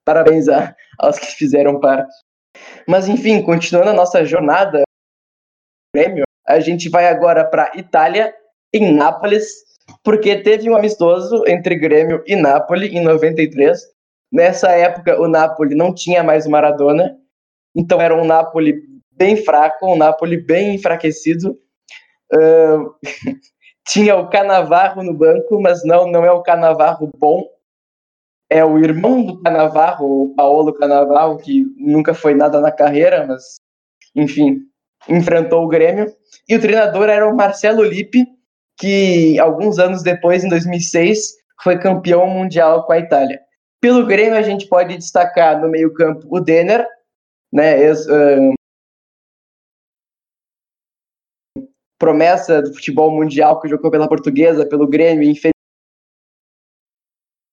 Parabéns 0.06 0.48
a, 0.48 0.76
aos 1.00 1.18
que 1.18 1.28
fizeram 1.28 1.80
parte. 1.80 2.14
Mas 2.88 3.08
enfim, 3.08 3.42
continuando 3.42 3.90
a 3.90 3.94
nossa 3.94 4.24
jornada, 4.26 4.84
Grêmio, 5.96 6.24
a 6.48 6.60
gente 6.60 6.90
vai 6.90 7.08
agora 7.08 7.46
para 7.46 7.72
Itália, 7.76 8.34
em 8.74 8.94
Nápoles, 8.94 9.73
porque 10.04 10.36
teve 10.38 10.70
um 10.70 10.76
amistoso 10.76 11.44
entre 11.48 11.76
Grêmio 11.76 12.24
e 12.26 12.36
Nápoles 12.36 12.92
em 12.92 13.02
93. 13.02 13.80
Nessa 14.32 14.70
época, 14.72 15.20
o 15.22 15.28
Napoli 15.28 15.76
não 15.76 15.94
tinha 15.94 16.24
mais 16.24 16.46
o 16.46 16.50
Maradona, 16.50 17.18
então 17.76 18.02
era 18.02 18.16
um 18.16 18.26
Napoli 18.26 18.82
bem 19.12 19.38
fraco, 19.38 19.94
um 19.94 19.96
Napoli 19.96 20.38
bem 20.38 20.76
enfraquecido. 20.76 21.58
Uh, 22.34 22.94
tinha 23.88 24.16
o 24.16 24.30
Canavarro 24.30 25.04
no 25.04 25.14
banco, 25.14 25.62
mas 25.62 25.84
não, 25.84 26.10
não 26.10 26.26
é 26.26 26.32
o 26.32 26.42
Canavarro 26.42 27.10
bom. 27.18 27.48
É 28.50 28.64
o 28.64 28.78
irmão 28.78 29.24
do 29.24 29.42
Canavarro, 29.42 30.24
o 30.24 30.36
Paolo 30.36 30.74
Canavarro, 30.74 31.38
que 31.38 31.66
nunca 31.78 32.14
foi 32.14 32.34
nada 32.34 32.60
na 32.60 32.72
carreira, 32.72 33.26
mas, 33.26 33.56
enfim, 34.16 34.62
enfrentou 35.08 35.64
o 35.64 35.68
Grêmio. 35.68 36.14
E 36.48 36.56
o 36.56 36.62
treinador 36.62 37.10
era 37.10 37.28
o 37.28 37.36
Marcelo 37.36 37.84
Lippi, 37.84 38.28
que 38.78 39.40
alguns 39.40 39.80
anos 39.80 40.04
depois, 40.04 40.44
em 40.44 40.50
2006, 40.50 41.34
foi 41.62 41.80
campeão 41.80 42.28
mundial 42.28 42.86
com 42.86 42.94
a 42.94 43.00
Itália. 43.00 43.40
Pelo 43.82 44.06
Grêmio, 44.06 44.38
a 44.38 44.42
gente 44.42 44.68
pode 44.68 44.98
destacar 44.98 45.60
no 45.62 45.70
meio-campo 45.70 46.28
o 46.30 46.40
Denner, 46.40 46.88
né, 47.52 47.80
ex, 47.80 48.08
promessa 52.04 52.62
do 52.62 52.74
futebol 52.74 53.10
mundial 53.12 53.62
que 53.62 53.70
jogou 53.70 53.90
pela 53.90 54.10
Portuguesa, 54.10 54.66
pelo 54.66 54.86
Grêmio, 54.86 55.34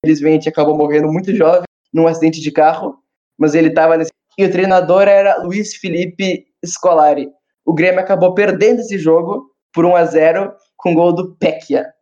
infelizmente 0.04 0.48
acabou 0.48 0.76
morrendo 0.76 1.06
muito 1.06 1.32
jovem 1.36 1.62
num 1.92 2.08
acidente 2.08 2.40
de 2.40 2.50
carro, 2.50 2.98
mas 3.38 3.54
ele 3.54 3.68
estava 3.68 3.96
nesse. 3.96 4.10
E 4.36 4.44
o 4.44 4.50
treinador 4.50 5.02
era 5.02 5.40
Luiz 5.42 5.76
Felipe 5.76 6.46
Scolari. 6.66 7.28
O 7.64 7.72
Grêmio 7.72 8.00
acabou 8.00 8.34
perdendo 8.34 8.80
esse 8.80 8.98
jogo 8.98 9.54
por 9.72 9.84
1 9.84 9.94
a 9.94 10.04
0 10.04 10.52
com 10.80 10.94
gol 10.94 11.12
do 11.12 11.34
Pecchia. 11.36 11.92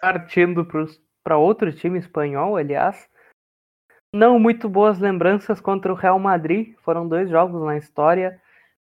Partindo 0.00 0.66
para 1.24 1.36
outro 1.36 1.72
time 1.72 1.98
espanhol, 1.98 2.56
aliás, 2.56 3.08
não 4.14 4.38
muito 4.38 4.68
boas 4.68 4.98
lembranças 4.98 5.60
contra 5.60 5.92
o 5.92 5.96
Real 5.96 6.18
Madrid. 6.18 6.74
Foram 6.78 7.08
dois 7.08 7.28
jogos 7.28 7.60
na 7.62 7.76
história. 7.76 8.40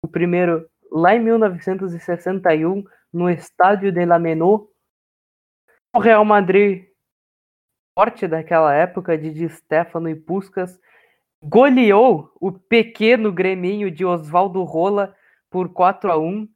O 0.02 0.08
primeiro 0.08 0.68
lá 0.90 1.14
em 1.14 1.20
1961, 1.20 2.84
no 3.12 3.30
estádio 3.30 3.92
de 3.92 4.04
La 4.04 4.18
Menô. 4.18 4.70
O 5.94 6.00
Real 6.00 6.24
Madrid, 6.24 6.84
forte 7.96 8.26
daquela 8.26 8.74
época 8.74 9.16
de 9.16 9.30
Di 9.30 9.48
Stefano 9.48 10.10
e 10.10 10.14
Puskas, 10.14 10.78
goleou 11.40 12.32
o 12.40 12.52
pequeno 12.52 13.32
greminho 13.32 13.90
de 13.90 14.04
Oswaldo 14.04 14.62
Rola 14.64 15.14
por 15.50 15.72
4 15.72 16.10
a 16.10 16.18
1. 16.18 16.48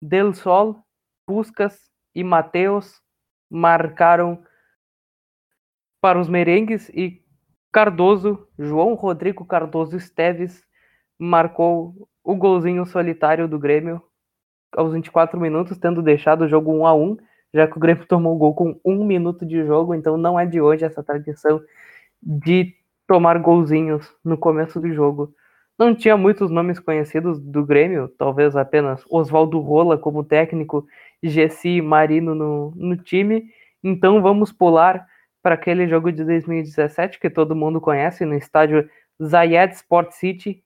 Del 0.00 0.32
Sol, 0.32 0.82
Puskas 1.26 1.87
e 2.18 2.24
Mateus 2.24 3.00
marcaram 3.48 4.42
para 6.00 6.18
os 6.18 6.28
merengues 6.28 6.88
e 6.88 7.22
Cardoso, 7.70 8.48
João 8.58 8.94
Rodrigo 8.94 9.44
Cardoso 9.44 9.96
Esteves, 9.96 10.64
marcou 11.16 12.08
o 12.24 12.34
golzinho 12.34 12.84
solitário 12.86 13.46
do 13.46 13.56
Grêmio 13.56 14.02
aos 14.76 14.92
24 14.92 15.38
minutos, 15.38 15.78
tendo 15.78 16.02
deixado 16.02 16.42
o 16.42 16.48
jogo 16.48 16.72
1 16.72 16.86
a 16.86 16.94
1 16.94 17.16
já 17.54 17.68
que 17.68 17.76
o 17.76 17.80
Grêmio 17.80 18.04
tomou 18.08 18.34
o 18.34 18.38
gol 18.38 18.52
com 18.52 18.80
um 18.84 19.04
minuto 19.04 19.46
de 19.46 19.64
jogo, 19.64 19.94
então 19.94 20.16
não 20.16 20.40
é 20.40 20.44
de 20.44 20.60
hoje 20.60 20.84
essa 20.84 21.04
tradição 21.04 21.60
de 22.20 22.74
tomar 23.06 23.38
golzinhos 23.38 24.12
no 24.24 24.36
começo 24.36 24.80
do 24.80 24.92
jogo. 24.92 25.32
Não 25.78 25.94
tinha 25.94 26.16
muitos 26.16 26.50
nomes 26.50 26.80
conhecidos 26.80 27.38
do 27.38 27.64
Grêmio, 27.64 28.08
talvez 28.18 28.56
apenas 28.56 29.04
Oswaldo 29.08 29.60
Rola 29.60 29.96
como 29.96 30.24
técnico, 30.24 30.84
Gessi 31.22 31.80
Marino 31.80 32.34
no, 32.34 32.72
no 32.76 32.96
time. 32.96 33.50
Então 33.82 34.20
vamos 34.22 34.52
pular 34.52 35.06
para 35.42 35.54
aquele 35.54 35.88
jogo 35.88 36.12
de 36.12 36.24
2017 36.24 37.18
que 37.18 37.30
todo 37.30 37.56
mundo 37.56 37.80
conhece 37.80 38.24
no 38.24 38.34
estádio 38.34 38.88
Zayed 39.22 39.74
Sport 39.74 40.12
City 40.12 40.62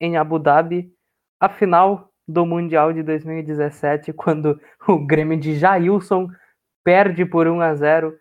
em 0.00 0.16
Abu 0.16 0.38
Dhabi, 0.38 0.92
a 1.40 1.48
final 1.48 2.10
do 2.26 2.44
Mundial 2.44 2.92
de 2.92 3.02
2017, 3.02 4.12
quando 4.14 4.60
o 4.88 4.98
Grêmio 4.98 5.38
de 5.38 5.54
Jailson 5.54 6.28
perde 6.82 7.24
por 7.24 7.46
1 7.46 7.60
a 7.60 7.74
0 7.74 8.16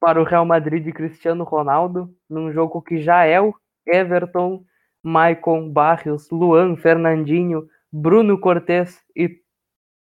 para 0.00 0.20
o 0.20 0.24
Real 0.24 0.44
Madrid 0.44 0.84
de 0.84 0.92
Cristiano 0.92 1.44
Ronaldo, 1.44 2.14
num 2.28 2.52
jogo 2.52 2.82
que 2.82 3.00
Jael, 3.00 3.54
Everton, 3.86 4.64
Maicon, 5.02 5.70
Barrios, 5.70 6.30
Luan, 6.30 6.76
Fernandinho, 6.76 7.68
Bruno 7.92 8.38
Cortes 8.38 9.02
e 9.14 9.28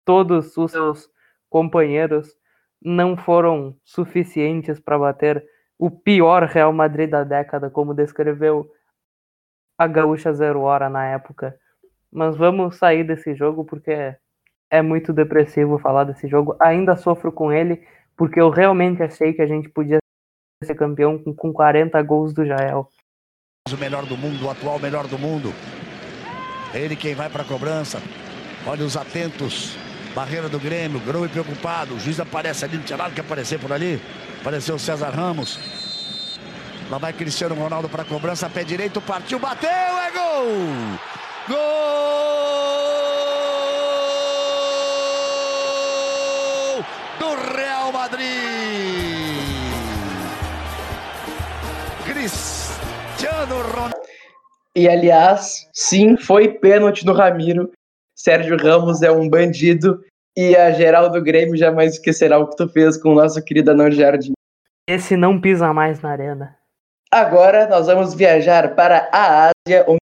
todos 0.04 0.56
os 0.56 0.72
seus 0.72 1.10
companheiros 1.48 2.36
não 2.82 3.16
foram 3.16 3.76
suficientes 3.82 4.78
para 4.78 4.98
bater 4.98 5.44
o 5.78 5.90
pior 5.90 6.44
Real 6.44 6.72
Madrid 6.72 7.08
da 7.08 7.24
década, 7.24 7.70
como 7.70 7.94
descreveu 7.94 8.70
a 9.78 9.86
Gaúcha 9.86 10.32
Zero 10.32 10.60
Hora 10.60 10.88
na 10.88 11.06
época. 11.06 11.58
Mas 12.12 12.36
vamos 12.36 12.76
sair 12.76 13.04
desse 13.04 13.34
jogo 13.34 13.64
porque 13.64 14.14
é 14.70 14.82
muito 14.82 15.12
depressivo 15.12 15.78
falar 15.78 16.04
desse 16.04 16.28
jogo. 16.28 16.56
Ainda 16.60 16.96
sofro 16.96 17.32
com 17.32 17.52
ele 17.52 17.86
porque 18.16 18.40
eu 18.40 18.50
realmente 18.50 19.02
achei 19.02 19.32
que 19.32 19.42
a 19.42 19.46
gente 19.46 19.68
podia 19.68 19.98
ser 20.62 20.74
campeão 20.74 21.18
com, 21.18 21.34
com 21.34 21.52
40 21.52 22.00
gols 22.02 22.32
do 22.32 22.44
Jael. 22.44 22.88
O 23.70 23.76
melhor 23.76 24.04
do 24.06 24.16
mundo, 24.16 24.44
o 24.44 24.50
atual 24.50 24.78
melhor 24.78 25.06
do 25.08 25.18
mundo. 25.18 25.50
Ele 26.72 26.94
quem 26.94 27.14
vai 27.14 27.30
para 27.30 27.42
a 27.42 27.46
cobrança. 27.46 27.98
Olha 28.66 28.84
os 28.84 28.96
atentos. 28.96 29.83
Barreira 30.14 30.48
do 30.48 30.60
Grêmio, 30.60 31.00
Grão 31.00 31.24
e 31.24 31.28
preocupado. 31.28 31.94
O 31.94 32.00
juiz 32.00 32.20
aparece 32.20 32.64
ali, 32.64 32.76
não 32.76 32.84
tinha 32.84 32.96
nada 32.96 33.10
que 33.10 33.20
aparecer 33.20 33.58
por 33.58 33.72
ali. 33.72 34.00
Apareceu 34.40 34.76
o 34.76 34.78
César 34.78 35.10
Ramos. 35.10 35.58
Lá 36.90 36.98
vai 36.98 37.12
Cristiano 37.12 37.54
Ronaldo 37.54 37.88
para 37.88 38.02
a 38.02 38.04
cobrança, 38.04 38.48
pé 38.48 38.62
direito, 38.62 39.00
partiu, 39.00 39.38
bateu, 39.38 39.68
é 39.70 40.10
gol! 40.12 40.44
Gol 41.48 41.56
do 47.18 47.34
Real 47.56 47.92
Madrid. 47.92 48.24
Cristiano 52.04 53.62
Ronaldo. 53.62 53.94
E 54.76 54.88
aliás, 54.88 55.68
sim, 55.72 56.16
foi 56.16 56.48
pênalti 56.48 57.06
no 57.06 57.12
Ramiro. 57.12 57.70
Sérgio 58.14 58.56
Ramos 58.56 59.02
é 59.02 59.10
um 59.10 59.28
bandido 59.28 60.02
e 60.36 60.56
a 60.56 60.70
geral 60.72 61.10
do 61.10 61.22
Grêmio 61.22 61.56
jamais 61.56 61.94
esquecerá 61.94 62.38
o 62.38 62.48
que 62.48 62.56
tu 62.56 62.68
fez 62.68 62.96
com 62.96 63.10
o 63.10 63.14
nosso 63.14 63.42
querido 63.44 63.70
Anão 63.70 63.90
Jardim. 63.90 64.32
Esse 64.88 65.16
não 65.16 65.40
pisa 65.40 65.72
mais 65.72 66.00
na 66.00 66.10
arena. 66.10 66.56
Agora 67.10 67.68
nós 67.68 67.86
vamos 67.86 68.14
viajar 68.14 68.74
para 68.74 69.08
a 69.12 69.50
Ásia, 69.50 69.84
onde 69.88 69.98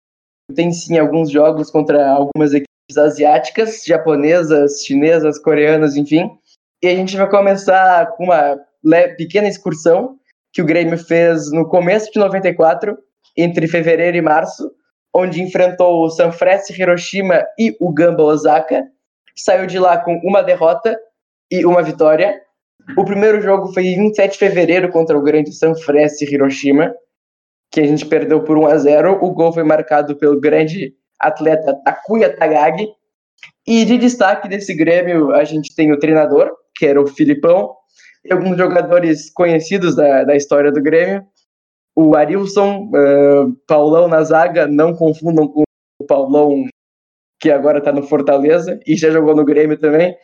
tem 0.55 0.71
sim 0.71 0.97
alguns 0.97 1.31
jogos 1.31 1.71
contra 1.71 2.09
algumas 2.09 2.53
equipes 2.53 2.97
asiáticas, 2.97 3.83
japonesas, 3.85 4.83
chinesas, 4.83 5.39
coreanas, 5.39 5.95
enfim. 5.95 6.29
E 6.83 6.87
a 6.87 6.95
gente 6.95 7.17
vai 7.17 7.29
começar 7.29 8.07
com 8.11 8.25
uma 8.25 8.59
pequena 9.17 9.47
excursão 9.47 10.17
que 10.53 10.61
o 10.61 10.65
Grêmio 10.65 10.97
fez 10.97 11.51
no 11.51 11.67
começo 11.67 12.11
de 12.11 12.19
94, 12.19 12.97
entre 13.37 13.67
fevereiro 13.67 14.17
e 14.17 14.21
março, 14.21 14.71
onde 15.13 15.41
enfrentou 15.41 16.03
o 16.03 16.09
Sanfrecce 16.09 16.79
Hiroshima 16.79 17.45
e 17.57 17.75
o 17.79 17.91
Gamba 17.91 18.23
Osaka. 18.23 18.85
Saiu 19.35 19.65
de 19.65 19.79
lá 19.79 19.97
com 19.97 20.19
uma 20.23 20.41
derrota 20.41 20.99
e 21.49 21.65
uma 21.65 21.81
vitória. 21.81 22.39
O 22.97 23.05
primeiro 23.05 23.41
jogo 23.41 23.73
foi 23.73 23.87
em 23.87 23.97
27 23.97 24.33
de 24.33 24.37
fevereiro 24.37 24.89
contra 24.89 25.17
o 25.17 25.21
grande 25.21 25.53
Sanfrecce 25.53 26.25
Hiroshima, 26.25 26.93
que 27.71 27.79
a 27.79 27.85
gente 27.85 28.05
perdeu 28.05 28.43
por 28.43 28.57
1 28.57 28.67
a 28.67 28.77
0. 28.77 29.23
O 29.23 29.31
gol 29.31 29.53
foi 29.53 29.63
marcado 29.63 30.15
pelo 30.15 30.39
grande 30.39 30.93
atleta 31.19 31.75
Takuya 31.83 32.35
Tagagi. 32.35 32.87
E 33.65 33.85
de 33.85 33.97
destaque 33.97 34.47
desse 34.47 34.73
Grêmio, 34.73 35.31
a 35.31 35.43
gente 35.43 35.73
tem 35.75 35.91
o 35.91 35.99
treinador, 35.99 36.51
que 36.75 36.85
era 36.85 37.01
o 37.01 37.07
Filipão, 37.07 37.73
e 38.25 38.33
alguns 38.33 38.57
jogadores 38.57 39.29
conhecidos 39.29 39.95
da, 39.95 40.23
da 40.23 40.35
história 40.35 40.71
do 40.71 40.81
Grêmio. 40.81 41.23
O 42.01 42.15
Arilson, 42.15 42.89
uh, 42.95 43.53
Paulão 43.67 44.07
na 44.07 44.23
zaga, 44.23 44.65
não 44.65 44.95
confundam 44.95 45.45
com 45.45 45.63
o 46.01 46.05
Paulão 46.05 46.63
que 47.41 47.51
agora 47.51 47.79
está 47.79 47.91
no 47.91 48.03
Fortaleza 48.03 48.79
e 48.87 48.95
já 48.95 49.11
jogou 49.11 49.35
no 49.35 49.43
Grêmio 49.43 49.77
também. 49.77 50.15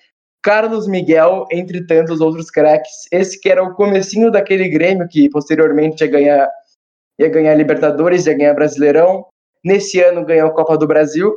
Carlos 0.41 0.87
Miguel, 0.87 1.45
entre 1.51 1.85
tantos 1.85 2.21
outros 2.21 2.49
craques. 2.49 2.93
Esse 3.11 3.37
que 3.41 3.49
era 3.49 3.61
o 3.61 3.73
comecinho 3.73 4.31
daquele 4.31 4.69
Grêmio 4.69 5.05
que 5.09 5.29
posteriormente 5.29 6.01
ia 6.01 6.09
ganhar, 6.09 6.49
ia 7.19 7.27
ganhar 7.27 7.53
Libertadores, 7.55 8.25
ia 8.25 8.37
ganhar 8.37 8.53
Brasileirão. 8.53 9.25
Nesse 9.61 9.99
ano 9.99 10.23
ganhou 10.23 10.47
a 10.47 10.53
Copa 10.53 10.77
do 10.77 10.87
Brasil. 10.87 11.35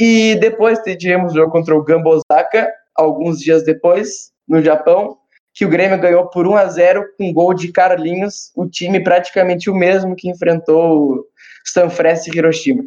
E 0.00 0.34
depois 0.40 0.80
tivemos 0.80 1.30
o 1.30 1.36
jogo 1.36 1.52
contra 1.52 1.76
o 1.76 1.84
Gamba 1.84 2.10
Osaka, 2.10 2.68
alguns 2.96 3.38
dias 3.38 3.62
depois, 3.62 4.32
no 4.48 4.60
Japão, 4.60 5.18
que 5.58 5.66
o 5.66 5.68
Grêmio 5.68 6.00
ganhou 6.00 6.30
por 6.30 6.46
1 6.46 6.56
a 6.56 6.66
0 6.66 7.04
com 7.16 7.32
gol 7.32 7.52
de 7.52 7.72
Carlinhos, 7.72 8.52
o 8.54 8.68
time 8.68 9.02
praticamente 9.02 9.68
o 9.68 9.74
mesmo 9.74 10.14
que 10.14 10.30
enfrentou 10.30 11.16
o 11.16 11.26
Sanfrecce 11.64 12.30
Hiroshima. 12.30 12.84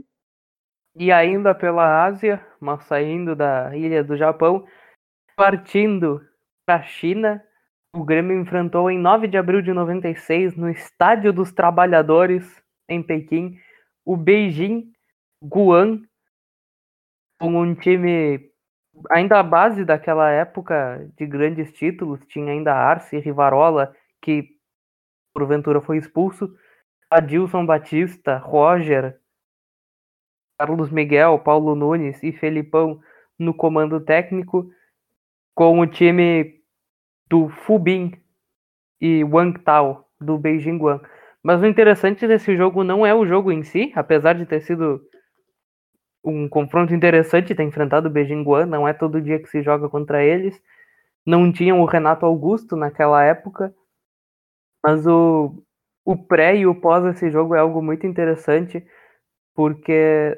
E 0.96 1.12
ainda 1.12 1.54
pela 1.54 2.06
Ásia, 2.06 2.40
mas 2.62 2.86
saindo 2.86 3.36
da 3.36 3.76
ilha 3.76 4.02
do 4.02 4.16
Japão, 4.16 4.66
partindo 5.36 6.26
para 6.66 6.76
a 6.76 6.84
China, 6.84 7.44
o 7.94 8.06
Grêmio 8.06 8.40
enfrentou 8.40 8.90
em 8.90 8.98
9 8.98 9.28
de 9.28 9.38
abril 9.38 9.62
de 9.62 9.74
96, 9.74 10.56
no 10.56 10.70
Estádio 10.70 11.34
dos 11.34 11.52
Trabalhadores, 11.52 12.64
em 12.88 13.04
Pequim, 13.04 13.58
o 14.06 14.16
Beijing 14.16 14.90
Guan, 15.44 16.04
com 17.38 17.54
um 17.54 17.76
time 17.76 18.50
ainda 19.10 19.40
a 19.40 19.44
base 19.44 19.84
daquela 19.86 20.30
época 20.30 21.10
de 21.18 21.26
grandes 21.26 21.72
títulos, 21.74 22.20
tinha 22.28 22.52
ainda 22.52 22.74
Arce, 22.74 23.20
Rivarola, 23.20 23.96
que 24.22 24.50
porventura 25.34 25.82
foi 25.82 25.98
expulso, 25.98 26.54
Adilson 27.10 27.66
Batista, 27.66 28.38
Roger, 28.38 29.20
Carlos 30.60 30.92
Miguel, 30.92 31.40
Paulo 31.40 31.76
Nunes 31.76 32.22
e 32.22 32.32
Felipão 32.32 33.02
no 33.38 33.54
comando 33.54 34.00
técnico, 34.00 34.72
com 35.56 35.80
o 35.80 35.88
time 35.88 36.62
do 37.28 37.50
Fubin 37.50 38.14
e 39.00 39.24
Wang 39.24 39.60
Tao, 39.60 40.08
do 40.20 40.38
Beijing 40.38 40.78
Guan. 40.78 41.02
Mas 41.44 41.62
o 41.62 41.66
interessante 41.66 42.28
desse 42.28 42.56
jogo 42.56 42.84
não 42.84 43.06
é 43.06 43.14
o 43.14 43.26
jogo 43.26 43.52
em 43.52 43.64
si, 43.64 43.92
apesar 43.96 44.34
de 44.34 44.46
ter 44.46 44.62
sido 44.62 45.02
um 46.24 46.48
confronto 46.48 46.94
interessante 46.94 47.56
ter 47.56 47.64
enfrentado 47.64 48.08
o 48.08 48.12
Beijing 48.12 48.44
Guan, 48.44 48.66
não 48.66 48.88
é 48.88 48.94
todo 48.94 49.22
dia 49.22 49.40
que 49.40 49.50
se 49.50 49.62
joga 49.62 49.90
contra 49.90 50.24
eles. 50.24 50.62
Não 51.26 51.52
tinham 51.52 51.82
o 51.82 51.86
Renato 51.86 52.26
Augusto 52.26 52.76
naquela 52.76 53.24
época, 53.24 53.74
mas 54.84 55.06
o, 55.08 55.64
o 56.06 56.18
pré 56.18 56.56
e 56.58 56.68
o 56.68 56.76
pós 56.76 57.04
desse 57.04 57.30
jogo 57.32 57.56
é 57.56 57.60
algo 57.60 57.82
muito 57.82 58.08
interessante, 58.08 58.86
porque 59.56 60.38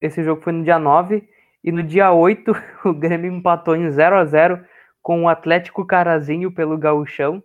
esse 0.00 0.22
jogo 0.24 0.42
foi 0.42 0.52
no 0.52 0.64
dia 0.64 0.78
9 0.78 1.28
e 1.62 1.72
no 1.72 1.82
dia 1.82 2.12
8 2.12 2.52
o 2.84 2.92
Grêmio 2.94 3.32
empatou 3.32 3.76
em 3.76 3.90
0 3.90 4.16
a 4.16 4.24
0 4.24 4.64
com 5.02 5.24
o 5.24 5.28
Atlético 5.28 5.86
Carazinho 5.86 6.52
pelo 6.52 6.78
Gauchão. 6.78 7.42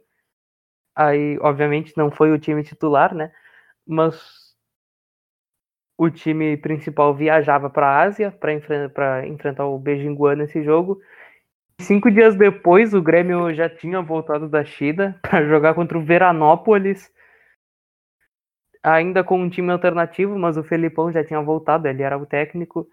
Aí, 0.95 1.37
obviamente, 1.41 1.93
não 1.95 2.11
foi 2.11 2.31
o 2.31 2.39
time 2.39 2.63
titular, 2.63 3.13
né? 3.13 3.31
Mas 3.87 4.40
o 6.01 6.09
time 6.09 6.57
principal 6.57 7.13
viajava 7.13 7.69
para 7.69 7.85
a 7.85 8.01
Ásia 8.01 8.31
para 8.31 8.51
enfrentar, 8.51 9.27
enfrentar 9.27 9.67
o 9.67 9.77
Beijing 9.77 10.15
Guan 10.15 10.37
nesse 10.37 10.63
jogo. 10.63 10.99
Cinco 11.79 12.09
dias 12.09 12.35
depois, 12.35 12.91
o 12.95 13.03
Grêmio 13.03 13.53
já 13.53 13.69
tinha 13.69 14.01
voltado 14.01 14.49
da 14.49 14.65
China 14.65 15.15
para 15.21 15.45
jogar 15.45 15.75
contra 15.75 15.95
o 15.95 16.01
Veranópolis, 16.01 17.07
ainda 18.81 19.23
com 19.23 19.39
um 19.39 19.47
time 19.47 19.71
alternativo, 19.71 20.39
mas 20.39 20.57
o 20.57 20.63
Felipão 20.63 21.11
já 21.11 21.23
tinha 21.23 21.39
voltado, 21.39 21.87
ele 21.87 22.01
era 22.01 22.17
o 22.17 22.25
técnico. 22.25 22.87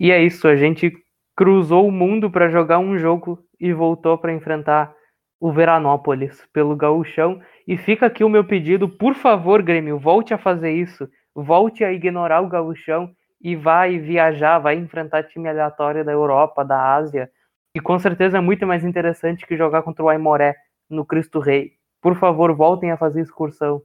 E 0.00 0.10
é 0.10 0.20
isso, 0.20 0.48
a 0.48 0.56
gente 0.56 0.92
cruzou 1.36 1.86
o 1.86 1.92
mundo 1.92 2.28
para 2.28 2.48
jogar 2.48 2.80
um 2.80 2.98
jogo 2.98 3.38
e 3.60 3.72
voltou 3.72 4.18
para 4.18 4.32
enfrentar 4.32 4.92
o 5.38 5.52
Veranópolis 5.52 6.44
pelo 6.52 6.74
Gaúchão. 6.74 7.40
E 7.64 7.76
fica 7.76 8.06
aqui 8.06 8.24
o 8.24 8.28
meu 8.28 8.42
pedido, 8.44 8.88
por 8.88 9.14
favor, 9.14 9.62
Grêmio, 9.62 10.00
volte 10.00 10.34
a 10.34 10.38
fazer 10.38 10.72
isso 10.72 11.08
volte 11.42 11.84
a 11.84 11.92
ignorar 11.92 12.40
o 12.40 12.48
gauchão 12.48 13.10
e 13.40 13.54
vai 13.54 13.98
viajar, 13.98 14.58
vai 14.58 14.74
enfrentar 14.74 15.22
time 15.22 15.48
aleatório 15.48 16.04
da 16.04 16.12
Europa, 16.12 16.64
da 16.64 16.94
Ásia, 16.94 17.30
e 17.74 17.80
com 17.80 17.98
certeza 17.98 18.38
é 18.38 18.40
muito 18.40 18.66
mais 18.66 18.84
interessante 18.84 19.46
que 19.46 19.56
jogar 19.56 19.82
contra 19.82 20.04
o 20.04 20.08
Aimoré 20.08 20.56
no 20.90 21.04
Cristo 21.04 21.38
Rei. 21.38 21.72
Por 22.02 22.16
favor, 22.16 22.54
voltem 22.54 22.90
a 22.90 22.96
fazer 22.96 23.20
excursão. 23.20 23.80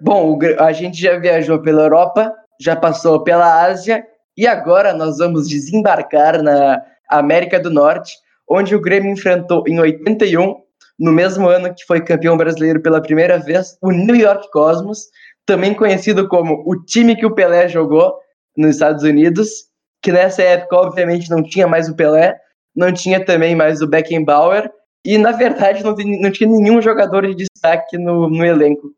Bom, 0.00 0.38
a 0.58 0.72
gente 0.72 1.00
já 1.00 1.18
viajou 1.18 1.60
pela 1.62 1.82
Europa, 1.82 2.32
já 2.60 2.76
passou 2.76 3.22
pela 3.22 3.62
Ásia 3.64 4.04
e 4.36 4.46
agora 4.46 4.92
nós 4.92 5.18
vamos 5.18 5.48
desembarcar 5.48 6.42
na 6.42 6.82
América 7.08 7.58
do 7.58 7.70
Norte, 7.70 8.16
onde 8.48 8.74
o 8.74 8.80
Grêmio 8.80 9.12
enfrentou 9.12 9.64
em 9.66 9.78
81, 9.80 10.56
no 10.98 11.12
mesmo 11.12 11.48
ano 11.48 11.74
que 11.74 11.84
foi 11.86 12.02
campeão 12.02 12.36
brasileiro 12.36 12.82
pela 12.82 13.00
primeira 13.00 13.38
vez, 13.38 13.78
o 13.80 13.90
New 13.90 14.14
York 14.14 14.50
Cosmos, 14.50 15.06
também 15.46 15.74
conhecido 15.74 16.28
como 16.28 16.62
o 16.66 16.76
time 16.84 17.16
que 17.16 17.26
o 17.26 17.34
Pelé 17.34 17.68
jogou 17.68 18.14
nos 18.56 18.76
Estados 18.76 19.02
Unidos, 19.02 19.48
que 20.02 20.12
nessa 20.12 20.42
época, 20.42 20.76
obviamente, 20.76 21.30
não 21.30 21.42
tinha 21.42 21.66
mais 21.66 21.88
o 21.88 21.94
Pelé, 21.94 22.38
não 22.74 22.92
tinha 22.92 23.24
também 23.24 23.54
mais 23.54 23.82
o 23.82 23.86
Beckenbauer, 23.86 24.70
e 25.04 25.16
na 25.18 25.32
verdade 25.32 25.82
não, 25.82 25.94
não 26.20 26.30
tinha 26.30 26.48
nenhum 26.48 26.80
jogador 26.80 27.26
de 27.26 27.46
destaque 27.46 27.96
no, 27.96 28.28
no 28.28 28.44
elenco. 28.44 28.92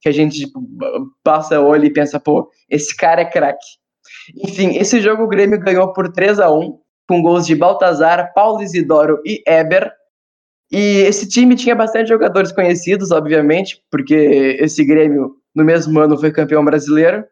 Que 0.00 0.08
a 0.08 0.12
gente 0.12 0.38
tipo, 0.38 0.62
passa 1.24 1.60
olho 1.60 1.84
e 1.84 1.92
pensa, 1.92 2.20
pô, 2.20 2.50
esse 2.68 2.96
cara 2.96 3.22
é 3.22 3.24
craque. 3.24 3.66
Enfim, 4.36 4.76
esse 4.76 5.00
jogo 5.00 5.24
o 5.24 5.28
Grêmio 5.28 5.58
ganhou 5.58 5.92
por 5.92 6.12
3 6.12 6.38
a 6.38 6.50
1 6.50 6.78
com 7.08 7.22
gols 7.22 7.46
de 7.46 7.56
Baltazar, 7.56 8.32
Paulo 8.34 8.62
Isidoro 8.62 9.20
e 9.24 9.42
Eber. 9.46 9.90
E 10.70 11.00
esse 11.00 11.26
time 11.28 11.56
tinha 11.56 11.74
bastante 11.74 12.08
jogadores 12.08 12.52
conhecidos, 12.52 13.10
obviamente, 13.10 13.82
porque 13.90 14.56
esse 14.60 14.84
Grêmio 14.84 15.36
no 15.54 15.64
mesmo 15.64 15.98
ano 15.98 16.18
foi 16.18 16.30
campeão 16.30 16.64
brasileiro. 16.64 17.24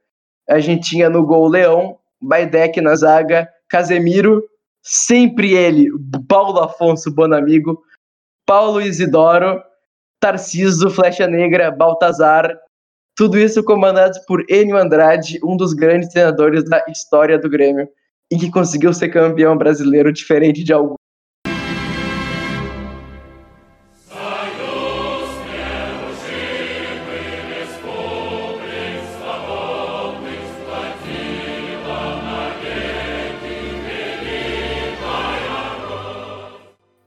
A 0.49 0.59
gente 0.59 0.89
tinha 0.89 1.11
no 1.11 1.25
gol 1.25 1.49
Leão, 1.49 1.99
Baidec 2.21 2.81
na 2.81 2.95
zaga, 2.95 3.49
Casemiro, 3.69 4.43
sempre 4.83 5.55
ele, 5.55 5.91
Paulo 6.29 6.61
Afonso 6.61 7.13
Bonamigo, 7.13 7.83
Paulo 8.47 8.81
Isidoro, 8.81 9.61
Tarciso, 10.21 10.89
Flecha 10.89 11.27
Negra, 11.27 11.71
Baltazar, 11.71 12.57
tudo 13.17 13.39
isso 13.39 13.65
comandados 13.65 14.19
por 14.27 14.45
Enio 14.49 14.77
Andrade, 14.77 15.41
um 15.43 15.57
dos 15.57 15.73
grandes 15.73 16.11
treinadores 16.11 16.65
da 16.65 16.85
história 16.89 17.39
do 17.39 17.51
Grêmio, 17.51 17.89
e 18.31 18.37
que 18.37 18.51
conseguiu 18.51 18.93
ser 18.93 19.09
campeão 19.09 19.57
brasileiro 19.57 20.13
diferente 20.13 20.63
de 20.63 20.73
alguns. 20.73 20.96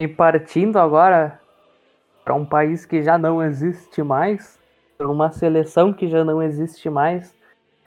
Partindo 0.10 0.78
agora 0.78 1.40
para 2.24 2.34
um 2.34 2.46
país 2.46 2.86
que 2.86 3.02
já 3.02 3.18
não 3.18 3.42
existe 3.42 4.04
mais, 4.04 4.60
para 4.98 5.08
uma 5.08 5.32
seleção 5.32 5.94
que 5.94 6.08
já 6.08 6.24
não 6.24 6.44
existe 6.44 6.90
mais 6.90 7.34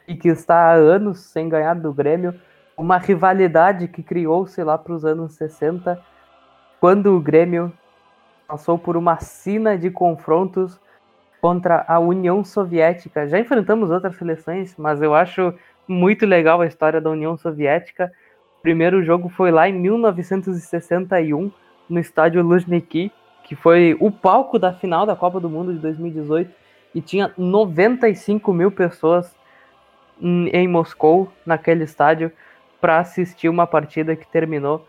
e 0.09 0.15
que 0.15 0.29
está 0.29 0.71
há 0.71 0.73
anos 0.73 1.21
sem 1.21 1.49
ganhar 1.49 1.75
do 1.75 1.93
Grêmio, 1.93 2.35
uma 2.77 2.99
rivalidade 2.99 3.87
que 3.89 4.03
criou-se 4.03 4.63
lá 4.63 4.77
para 4.79 4.93
os 4.93 5.05
anos 5.05 5.35
60, 5.35 6.01
quando 6.81 7.15
o 7.15 7.21
Grêmio 7.21 7.73
passou 8.49 8.79
por 8.79 8.97
uma 8.97 9.19
sina 9.21 9.79
de 9.79 9.91
confrontos 9.91 10.81
contra 11.41 11.85
a 11.89 11.99
União 11.99 12.45
Soviética. 12.45 13.27
Já 13.29 13.39
enfrentamos 13.39 13.91
outras 13.91 14.17
seleções, 14.17 14.75
mas 14.77 15.03
eu 15.03 15.15
acho 15.15 15.55
muito 15.87 16.25
legal 16.25 16.61
a 16.61 16.67
história 16.67 17.01
da 17.01 17.11
União 17.11 17.37
Soviética 17.37 18.13
O 18.59 18.63
primeiro 18.63 19.03
jogo 19.03 19.29
foi 19.29 19.51
lá 19.51 19.69
em 19.69 19.73
1961, 19.73 21.51
no 21.89 21.99
estádio 21.99 22.43
Luzhniki, 22.43 23.13
que 23.45 23.55
foi 23.55 23.97
o 24.01 24.11
palco 24.11 24.59
da 24.59 24.73
final 24.73 25.05
da 25.05 25.17
Copa 25.17 25.41
do 25.41 25.49
Mundo 25.49 25.73
de 25.73 25.79
2018, 25.81 26.51
e 26.95 27.01
tinha 27.01 27.33
95 27.37 28.53
mil 28.53 28.71
pessoas 28.71 29.35
em 30.21 30.69
Moscou, 30.69 31.33
naquele 31.45 31.85
estádio, 31.85 32.31
para 32.81 32.99
assistir 32.99 33.49
uma 33.49 33.67
partida 33.67 34.15
que 34.15 34.27
terminou 34.27 34.87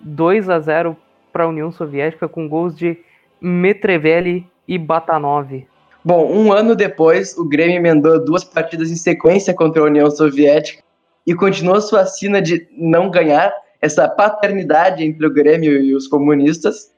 2 0.00 0.48
a 0.48 0.58
0 0.58 0.96
para 1.32 1.44
a 1.44 1.48
União 1.48 1.70
Soviética 1.70 2.28
com 2.28 2.48
gols 2.48 2.76
de 2.76 2.98
Metreveli 3.40 4.46
e 4.66 4.78
Batanov. 4.78 5.66
Bom, 6.04 6.32
um 6.32 6.52
ano 6.52 6.74
depois, 6.74 7.36
o 7.36 7.48
Grêmio 7.48 7.76
emendou 7.76 8.24
duas 8.24 8.42
partidas 8.42 8.90
em 8.90 8.96
sequência 8.96 9.54
contra 9.54 9.82
a 9.82 9.86
União 9.86 10.10
Soviética 10.10 10.82
e 11.26 11.34
continuou 11.34 11.80
sua 11.80 12.04
sina 12.06 12.42
de 12.42 12.68
não 12.76 13.08
ganhar, 13.08 13.52
essa 13.82 14.08
paternidade 14.08 15.04
entre 15.04 15.26
o 15.26 15.32
Grêmio 15.32 15.82
e 15.82 15.94
os 15.94 16.06
comunistas, 16.06 16.92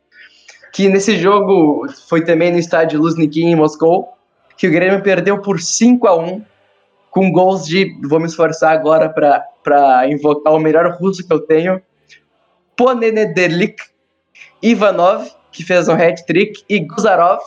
que 0.71 0.89
nesse 0.89 1.17
jogo 1.17 1.87
foi 2.09 2.23
também 2.23 2.53
no 2.53 2.59
estádio 2.59 3.01
Luzhniki 3.01 3.43
em 3.43 3.57
Moscou, 3.57 4.13
que 4.57 4.69
o 4.69 4.71
Grêmio 4.71 5.03
perdeu 5.03 5.41
por 5.41 5.61
5 5.61 6.07
a 6.07 6.17
1 6.17 6.45
com 7.11 7.33
gols 7.33 7.65
de, 7.65 7.97
vou 8.07 8.21
me 8.21 8.27
esforçar 8.27 8.73
agora 8.73 9.09
para 9.09 10.09
invocar 10.09 10.53
o 10.53 10.59
melhor 10.59 10.97
russo 10.99 11.27
que 11.27 11.33
eu 11.33 11.41
tenho, 11.41 11.81
Ponenederlik, 12.77 13.77
Ivanov, 14.61 15.31
que 15.53 15.65
fez 15.65 15.89
um 15.89 15.93
hat-trick, 15.93 16.65
e 16.69 16.81
Guzarov. 16.81 17.41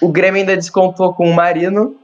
O 0.00 0.08
Grêmio 0.08 0.40
ainda 0.40 0.56
descontou 0.56 1.12
com 1.12 1.28
o 1.28 1.34
Marino. 1.34 1.96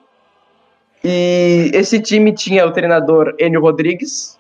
E 1.05 1.71
esse 1.73 2.01
time 2.01 2.33
tinha 2.33 2.67
o 2.67 2.73
treinador 2.73 3.35
Enio 3.39 3.61
Rodrigues, 3.61 4.39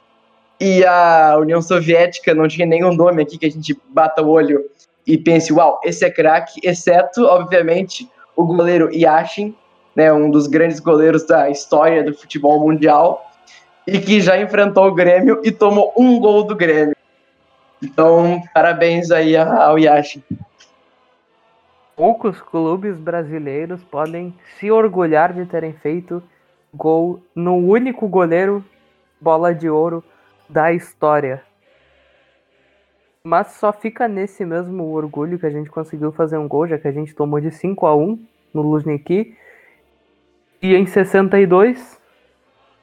e 0.61 0.85
a 0.85 1.37
União 1.39 1.61
Soviética 1.61 2.35
não 2.35 2.49
tinha 2.49 2.67
nenhum 2.67 2.95
nome 2.95 3.23
aqui 3.23 3.39
que 3.39 3.47
a 3.47 3.51
gente 3.51 3.79
bata 3.89 4.23
o 4.23 4.29
olho 4.29 4.65
e 5.07 5.19
pense, 5.19 5.53
uau, 5.53 5.81
esse 5.85 6.05
é 6.05 6.11
craque, 6.11 6.61
exceto, 6.63 7.25
obviamente, 7.25 8.09
o 8.35 8.45
goleiro 8.45 8.91
Yashin, 8.93 9.55
né, 9.95 10.13
um 10.13 10.31
dos 10.31 10.47
grandes 10.47 10.81
goleiros 10.81 11.27
da 11.27 11.51
história 11.51 12.03
do 12.03 12.15
futebol 12.15 12.61
mundial, 12.61 13.31
e 13.87 13.99
que 13.99 14.21
já 14.21 14.41
enfrentou 14.41 14.87
o 14.87 14.95
Grêmio 14.95 15.41
e 15.45 15.53
tomou 15.53 15.93
um 15.97 16.19
gol 16.19 16.45
do 16.45 16.57
Grêmio. 16.57 16.97
Então, 17.83 18.43
parabéns 18.55 19.11
aí 19.11 19.37
ao 19.37 19.79
Yashin. 19.79 20.23
Poucos 21.95 22.41
clubes 22.41 22.97
brasileiros 22.97 23.83
podem 23.85 24.35
se 24.59 24.71
orgulhar 24.71 25.33
de 25.33 25.45
terem 25.45 25.75
feito 25.75 26.23
gol 26.73 27.23
no 27.35 27.57
único 27.57 28.09
goleiro 28.09 28.65
bola 29.21 29.55
de 29.55 29.69
ouro 29.69 30.03
da 30.55 30.73
história. 30.73 31.43
Mas 33.25 33.49
só 33.55 33.73
fica 33.73 34.07
nesse 34.07 34.45
mesmo 34.45 34.85
orgulho 34.93 35.37
que 35.37 35.47
a 35.47 35.51
gente 35.51 35.69
conseguiu 35.69 36.13
fazer 36.13 36.39
um 36.39 36.47
gol, 36.47 36.69
já 36.69 36.79
que 36.79 36.87
a 36.87 36.93
gente 36.93 37.13
tomou 37.13 37.41
de 37.41 37.51
5 37.51 37.85
a 37.85 37.97
1 37.97 38.25
no 38.55 38.63
Luzhniki. 38.63 39.37
E 40.63 40.77
em 40.77 40.87
62, 40.87 42.01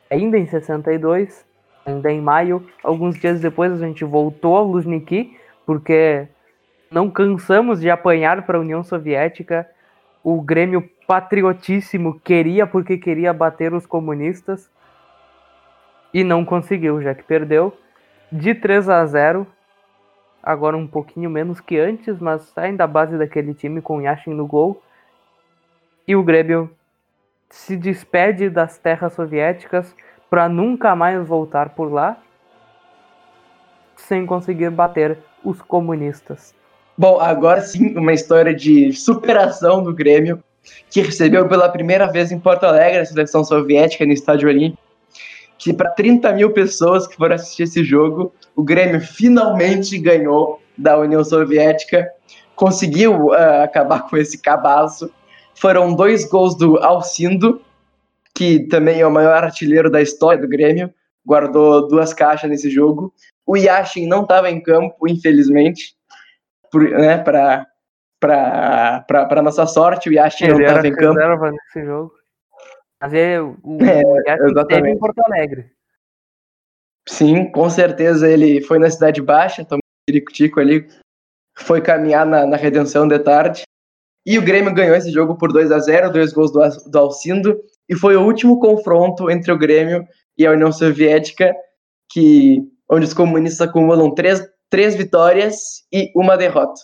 ainda 0.09 0.37
em 0.37 0.45
62, 0.45 1.45
ainda 1.85 2.11
em 2.11 2.19
maio, 2.19 2.67
alguns 2.83 3.17
dias 3.17 3.39
depois 3.39 3.71
a 3.71 3.77
gente 3.77 4.03
voltou 4.03 4.57
ao 4.57 4.67
Luzhniki, 4.67 5.37
porque 5.65 6.27
não 6.91 7.09
cansamos 7.09 7.79
de 7.79 7.89
apanhar 7.89 8.45
para 8.45 8.57
a 8.57 8.61
União 8.61 8.83
Soviética. 8.83 9.65
O 10.21 10.41
Grêmio 10.41 10.89
patriotíssimo 11.07 12.19
queria 12.19 12.67
porque 12.67 12.97
queria 12.97 13.31
bater 13.31 13.73
os 13.73 13.85
comunistas 13.85 14.69
e 16.13 16.23
não 16.23 16.43
conseguiu, 16.43 17.01
já 17.01 17.13
que 17.13 17.23
perdeu 17.23 17.77
de 18.31 18.55
3 18.55 18.89
a 18.89 19.05
0. 19.05 19.47
Agora 20.41 20.75
um 20.75 20.87
pouquinho 20.87 21.29
menos 21.29 21.59
que 21.59 21.77
antes, 21.77 22.19
mas 22.19 22.51
ainda 22.57 22.83
a 22.83 22.87
base 22.87 23.17
daquele 23.17 23.53
time 23.53 23.81
com 23.81 24.01
Yashin 24.01 24.31
no 24.31 24.47
gol. 24.47 24.81
E 26.07 26.15
o 26.15 26.23
Grêmio 26.23 26.71
se 27.49 27.75
despede 27.75 28.49
das 28.49 28.77
terras 28.77 29.13
soviéticas 29.13 29.95
para 30.29 30.47
nunca 30.47 30.95
mais 30.95 31.27
voltar 31.27 31.69
por 31.69 31.91
lá 31.91 32.17
sem 33.95 34.25
conseguir 34.25 34.71
bater 34.71 35.17
os 35.43 35.61
comunistas. 35.61 36.55
Bom, 36.97 37.19
agora 37.19 37.61
sim, 37.61 37.97
uma 37.97 38.13
história 38.13 38.53
de 38.53 38.93
superação 38.93 39.83
do 39.83 39.93
Grêmio, 39.93 40.43
que 40.89 41.01
recebeu 41.01 41.47
pela 41.47 41.69
primeira 41.69 42.11
vez 42.11 42.31
em 42.31 42.39
Porto 42.39 42.63
Alegre 42.63 42.99
a 42.99 43.05
seleção 43.05 43.43
soviética 43.43 44.05
no 44.05 44.11
Estádio 44.11 44.49
Olímpico, 44.49 44.80
que 45.61 45.71
para 45.71 45.91
30 45.91 46.33
mil 46.33 46.51
pessoas 46.51 47.05
que 47.05 47.15
foram 47.15 47.35
assistir 47.35 47.63
esse 47.63 47.83
jogo, 47.83 48.33
o 48.55 48.63
Grêmio 48.63 48.99
finalmente 48.99 49.95
ganhou 49.99 50.59
da 50.75 50.97
União 50.97 51.23
Soviética, 51.23 52.09
conseguiu 52.55 53.27
uh, 53.27 53.61
acabar 53.63 54.09
com 54.09 54.17
esse 54.17 54.41
cabaço. 54.41 55.13
Foram 55.53 55.93
dois 55.93 56.25
gols 56.25 56.57
do 56.57 56.77
Alcindo, 56.77 57.61
que 58.33 58.61
também 58.69 59.01
é 59.01 59.05
o 59.05 59.11
maior 59.11 59.43
artilheiro 59.43 59.87
da 59.91 60.01
história 60.01 60.41
do 60.41 60.47
Grêmio, 60.47 60.91
guardou 61.23 61.87
duas 61.87 62.11
caixas 62.11 62.49
nesse 62.49 62.71
jogo. 62.71 63.13
O 63.45 63.55
Yashin 63.55 64.07
não 64.07 64.23
estava 64.23 64.49
em 64.49 64.59
campo, 64.59 65.07
infelizmente, 65.07 65.93
né, 66.73 67.19
para 67.19 67.67
para 68.19 69.41
nossa 69.43 69.67
sorte, 69.67 70.09
o 70.09 70.13
Yashin 70.13 70.47
não 70.47 70.59
estava 70.59 70.87
em 70.87 70.95
campo. 70.95 71.19
nesse 71.51 71.85
jogo. 71.85 72.20
Mas 73.01 73.13
é, 73.15 73.41
o, 73.41 73.57
é, 73.81 74.89
em 74.91 74.99
Porto 74.99 75.19
Alegre. 75.25 75.71
Sim, 77.09 77.51
com 77.51 77.67
certeza 77.67 78.29
ele 78.29 78.61
foi 78.61 78.77
na 78.77 78.91
Cidade 78.91 79.21
Baixa, 79.21 79.65
tomou 79.65 79.81
um 80.07 80.25
tico 80.31 80.59
ali, 80.59 80.87
foi 81.57 81.81
caminhar 81.81 82.27
na, 82.27 82.45
na 82.45 82.55
redenção 82.55 83.07
de 83.07 83.17
tarde. 83.17 83.63
E 84.23 84.37
o 84.37 84.41
Grêmio 84.41 84.73
ganhou 84.73 84.95
esse 84.95 85.11
jogo 85.11 85.35
por 85.35 85.51
2 85.51 85.71
a 85.71 85.79
0 85.79 86.11
dois 86.11 86.31
gols 86.31 86.51
do, 86.51 86.59
do 86.91 86.99
Alcindo, 86.99 87.59
e 87.89 87.95
foi 87.95 88.15
o 88.15 88.23
último 88.23 88.59
confronto 88.59 89.31
entre 89.31 89.51
o 89.51 89.57
Grêmio 89.57 90.07
e 90.37 90.45
a 90.45 90.51
União 90.51 90.71
Soviética, 90.71 91.55
que, 92.11 92.59
onde 92.89 93.05
os 93.05 93.15
comunistas 93.15 93.67
acumulam 93.67 94.13
três, 94.13 94.47
três 94.69 94.95
vitórias 94.95 95.57
e 95.91 96.11
uma 96.15 96.37
derrota. 96.37 96.79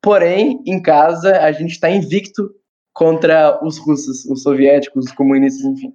Porém, 0.00 0.62
em 0.66 0.80
casa, 0.80 1.40
a 1.40 1.52
gente 1.52 1.72
está 1.72 1.90
invicto 1.90 2.50
contra 2.96 3.62
os 3.62 3.76
russos, 3.76 4.24
os 4.24 4.42
soviéticos, 4.42 5.04
os 5.04 5.12
comunistas, 5.12 5.66
enfim. 5.66 5.94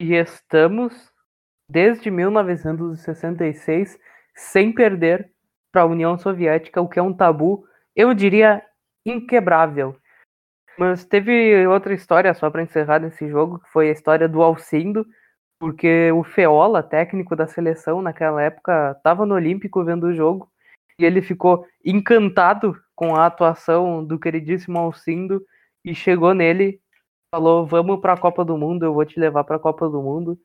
E 0.00 0.12
estamos 0.14 0.92
desde 1.70 2.10
1966 2.10 3.96
sem 4.34 4.72
perder 4.72 5.30
para 5.72 5.82
a 5.82 5.86
União 5.86 6.18
Soviética, 6.18 6.80
o 6.80 6.88
que 6.88 6.98
é 6.98 7.02
um 7.02 7.12
tabu, 7.12 7.64
eu 7.94 8.12
diria, 8.12 8.60
inquebrável. 9.06 9.96
Mas 10.76 11.04
teve 11.04 11.64
outra 11.68 11.94
história, 11.94 12.34
só 12.34 12.50
para 12.50 12.64
encerrar 12.64 12.98
nesse 12.98 13.28
jogo, 13.28 13.60
que 13.60 13.70
foi 13.70 13.88
a 13.88 13.92
história 13.92 14.28
do 14.28 14.42
Alcindo, 14.42 15.06
porque 15.60 16.10
o 16.10 16.24
Feola, 16.24 16.82
técnico 16.82 17.36
da 17.36 17.46
seleção 17.46 18.02
naquela 18.02 18.42
época, 18.42 18.96
estava 18.96 19.24
no 19.24 19.36
Olímpico 19.36 19.84
vendo 19.84 20.08
o 20.08 20.14
jogo 20.14 20.50
e 20.98 21.04
ele 21.04 21.22
ficou 21.22 21.64
encantado 21.84 22.76
com 22.96 23.14
a 23.14 23.26
atuação 23.26 24.04
do 24.04 24.18
queridíssimo 24.18 24.76
Alcindo 24.76 25.40
e 25.86 25.94
chegou 25.94 26.34
nele, 26.34 26.80
falou: 27.30 27.66
"Vamos 27.66 28.00
para 28.00 28.14
a 28.14 28.18
Copa 28.18 28.44
do 28.44 28.58
Mundo, 28.58 28.84
eu 28.84 28.92
vou 28.92 29.04
te 29.06 29.18
levar 29.20 29.44
para 29.44 29.56
a 29.56 29.60
Copa 29.60 29.88
do 29.88 30.02
Mundo". 30.02 30.38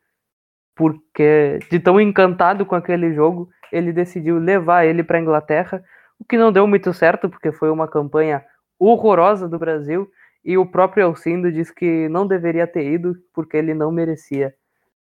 Porque 0.76 1.60
de 1.72 1.80
tão 1.80 2.00
encantado 2.00 2.66
com 2.66 2.76
aquele 2.76 3.14
jogo, 3.14 3.50
ele 3.72 3.92
decidiu 3.94 4.38
levar 4.40 4.86
ele 4.86 5.04
para 5.04 5.20
Inglaterra, 5.20 5.84
o 6.20 6.26
que 6.26 6.38
não 6.38 6.52
deu 6.52 6.68
muito 6.68 6.94
certo, 6.94 7.30
porque 7.30 7.52
foi 7.52 7.72
uma 7.72 7.88
campanha 7.88 8.46
horrorosa 8.80 9.50
do 9.50 9.60
Brasil, 9.60 10.10
e 10.46 10.58
o 10.58 10.66
próprio 10.66 11.06
Alcindo 11.06 11.52
disse 11.52 11.74
que 11.74 12.08
não 12.10 12.28
deveria 12.28 12.68
ter 12.68 12.86
ido 12.92 13.16
porque 13.34 13.58
ele 13.58 13.74
não 13.74 13.92
merecia. 13.92 14.54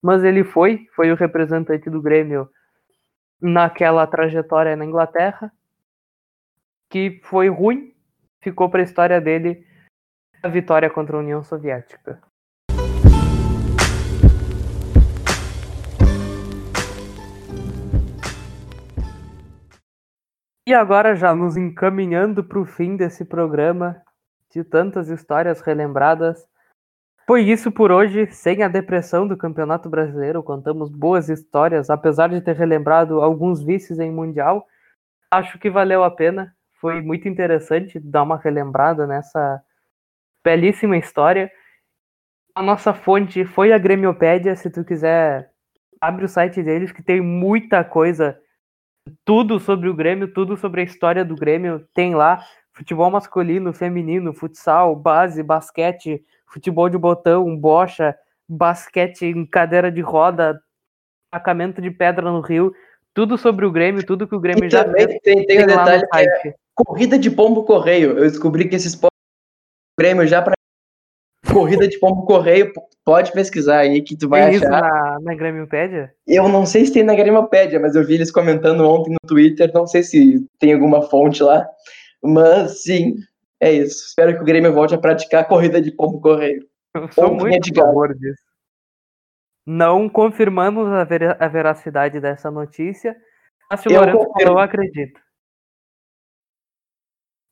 Mas 0.03 0.25
ele 0.25 0.45
foi, 0.45 0.87
foi 0.95 1.11
o 1.13 1.17
representante 1.17 1.91
do 1.91 2.03
Grêmio 2.03 2.49
naquela 3.41 4.07
trajetória 4.07 4.77
na 4.77 4.85
Inglaterra, 4.85 5.53
que 6.91 7.21
foi 7.25 7.49
ruim, 7.49 7.93
ficou 8.41 8.69
para 8.69 8.81
a 8.81 8.85
história 8.85 9.21
dele 9.21 9.65
a 10.45 10.49
vitória 10.49 10.91
contra 10.91 11.17
a 11.17 11.21
União 11.21 11.43
Soviética. 11.43 12.21
E 20.67 20.75
agora, 20.75 21.15
já 21.15 21.35
nos 21.35 21.57
encaminhando 21.57 22.45
para 22.45 22.59
o 22.59 22.67
fim 22.67 22.95
desse 22.95 23.25
programa, 23.25 24.03
de 24.51 24.63
tantas 24.63 25.09
histórias 25.09 25.63
relembradas, 25.63 26.47
foi 27.27 27.43
isso 27.43 27.73
por 27.73 27.91
hoje, 27.91 28.27
sem 28.31 28.63
a 28.63 28.69
depressão 28.69 29.27
do 29.27 29.39
Campeonato 29.39 29.89
Brasileiro. 29.89 30.43
Contamos 30.43 30.91
boas 30.91 31.31
histórias, 31.31 31.89
apesar 31.89 32.29
de 32.29 32.43
ter 32.43 32.55
relembrado 32.55 33.23
alguns 33.23 33.63
vices 33.63 33.99
em 33.99 34.13
Mundial. 34.13 34.67
Acho 35.31 35.59
que 35.59 35.71
valeu 35.71 36.05
a 36.05 36.11
pena. 36.11 36.55
Foi 36.75 37.01
muito 37.01 37.29
interessante 37.29 37.99
dar 37.99 38.25
uma 38.25 38.37
relembrada 38.37 39.07
nessa 39.07 39.63
belíssima 40.45 40.97
história. 40.97 41.51
A 42.55 42.63
nossa 42.63 42.93
fonte 42.93 43.45
foi 43.45 43.73
a 43.73 43.79
Gremiopédia, 43.79 44.55
se 44.55 44.71
tu 44.71 44.85
quiser, 44.85 45.51
abre 46.01 46.25
o 46.27 46.29
site 46.29 46.63
deles 46.63 46.93
que 46.93 47.03
tem 47.03 47.21
muita 47.21 47.83
coisa 47.83 48.39
tudo 49.25 49.59
sobre 49.59 49.89
o 49.89 49.95
Grêmio, 49.95 50.33
tudo 50.33 50.57
sobre 50.57 50.83
a 50.83 50.85
história 50.85 51.25
do 51.25 51.35
Grêmio 51.35 51.87
tem 51.95 52.15
lá. 52.15 52.43
Futebol 52.73 53.11
masculino, 53.11 53.73
feminino, 53.73 54.33
futsal, 54.33 54.95
base, 54.97 55.43
basquete, 55.43 56.25
futebol 56.47 56.89
de 56.89 56.99
botão, 56.99 57.57
bocha, 57.57 58.17
basquete 58.49 59.27
em 59.27 59.47
cadeira 59.47 59.91
de 59.91 60.01
roda, 60.01 60.61
acamento 61.33 61.81
de 61.81 61.91
pedra 61.91 62.31
no 62.31 62.41
rio, 62.41 62.75
tudo 63.13 63.39
sobre 63.39 63.65
o 63.65 63.71
Grêmio, 63.71 64.05
tudo 64.05 64.27
que 64.27 64.35
o 64.35 64.41
Grêmio 64.41 64.65
E 64.65 64.71
já 64.71 64.85
também 64.85 65.07
fez, 65.07 65.21
tem, 65.23 65.47
tem 65.47 65.65
um 65.65 65.75
lá 65.75 65.85
no 65.85 66.01
detalhe 66.01 66.29
que 66.43 66.49
é 66.49 66.55
corrida 66.75 67.19
de 67.19 67.31
pombo 67.31 67.65
correio. 67.65 68.11
Eu 68.19 68.25
descobri 68.25 68.69
que 68.69 68.75
esses 68.75 68.97
po- 68.97 69.09
Grêmio 69.99 70.27
já 70.27 70.43
para 70.43 70.55
corrida 71.53 71.87
de 71.87 71.99
pombo 72.01 72.25
correio, 72.25 72.73
pode 73.05 73.31
pesquisar 73.33 73.79
aí 73.81 74.03
que 74.03 74.17
tu 74.17 74.29
vai 74.29 74.47
Tem 74.47 74.55
isso 74.57 74.67
achar. 74.67 74.81
na, 74.81 75.21
na 75.21 75.35
Grêmiopédia? 75.35 76.13
Eu 76.27 76.49
não 76.49 76.67
sei 76.67 76.85
se 76.87 76.93
tem 76.93 77.03
na 77.05 77.15
Grimopédia, 77.15 77.79
mas 77.79 77.95
eu 77.95 78.05
vi 78.05 78.15
eles 78.15 78.31
comentando 78.33 78.81
ontem 78.89 79.11
no 79.13 79.29
Twitter, 79.29 79.71
não 79.73 79.87
sei 79.87 80.03
se 80.03 80.45
tem 80.59 80.73
alguma 80.73 81.03
fonte 81.03 81.43
lá, 81.43 81.65
mas 82.23 82.83
sim, 82.83 83.15
é 83.61 83.73
isso. 83.73 84.07
Espero 84.09 84.35
que 84.35 84.43
o 84.43 84.45
Grêmio 84.45 84.73
volte 84.73 84.95
a 84.95 84.99
praticar 84.99 85.43
a 85.43 85.45
corrida 85.45 85.81
de 85.81 85.93
pombo 85.93 86.21
correio. 86.21 86.67
Eu 86.95 87.11
sou 87.13 87.29
Ou 87.29 87.35
muito 87.35 87.71
de 87.73 87.81
a 87.81 87.85
favor 87.85 88.15
disso. 88.15 88.43
Não 89.67 90.09
confirmamos 90.09 90.89
a, 90.89 91.05
vera- 91.05 91.37
a 91.41 91.49
veracidade 91.49 92.21
dessa 92.21 92.51
notícia, 92.51 93.17
mas 93.71 93.81
se 93.81 93.89
o 93.89 93.93
Eu 93.93 93.99
Lourenço 94.01 94.19
confirmo. 94.19 94.43
falou, 94.49 94.59
acredito. 94.59 95.21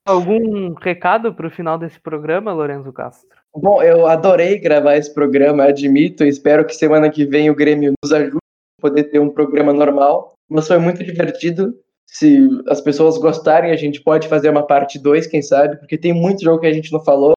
Algum 0.05 0.75
recado 0.75 1.33
para 1.33 1.47
o 1.47 1.51
final 1.51 1.79
desse 1.79 2.01
programa, 2.01 2.53
Lourenço 2.53 2.93
Castro? 2.93 3.29
Bom, 3.55 3.81
eu 3.81 4.07
adorei 4.07 4.59
gravar 4.59 4.97
esse 4.97 5.13
programa, 5.15 5.65
admito, 5.65 6.25
espero 6.25 6.67
que 6.67 6.75
semana 6.75 7.09
que 7.09 7.25
vem 7.25 7.51
o 7.51 7.55
Grêmio 7.55 7.93
nos 8.03 8.13
ajude 8.13 8.39
a 8.79 8.83
poder 8.83 9.05
ter 9.05 9.21
um 9.21 9.31
programa 9.31 9.73
normal, 9.73 10.35
mas 10.49 10.67
foi 10.67 10.79
muito 10.79 11.05
divertido. 11.05 11.73
Se 12.05 12.49
as 12.69 12.81
pessoas 12.81 13.17
gostarem, 13.17 13.71
a 13.71 13.77
gente 13.77 14.03
pode 14.03 14.27
fazer 14.27 14.49
uma 14.49 14.67
parte 14.67 14.99
2, 14.99 15.29
quem 15.29 15.41
sabe, 15.41 15.79
porque 15.79 15.97
tem 15.97 16.13
muito 16.13 16.43
jogo 16.43 16.61
que 16.61 16.67
a 16.67 16.73
gente 16.73 16.93
não 16.93 17.05
falou, 17.05 17.35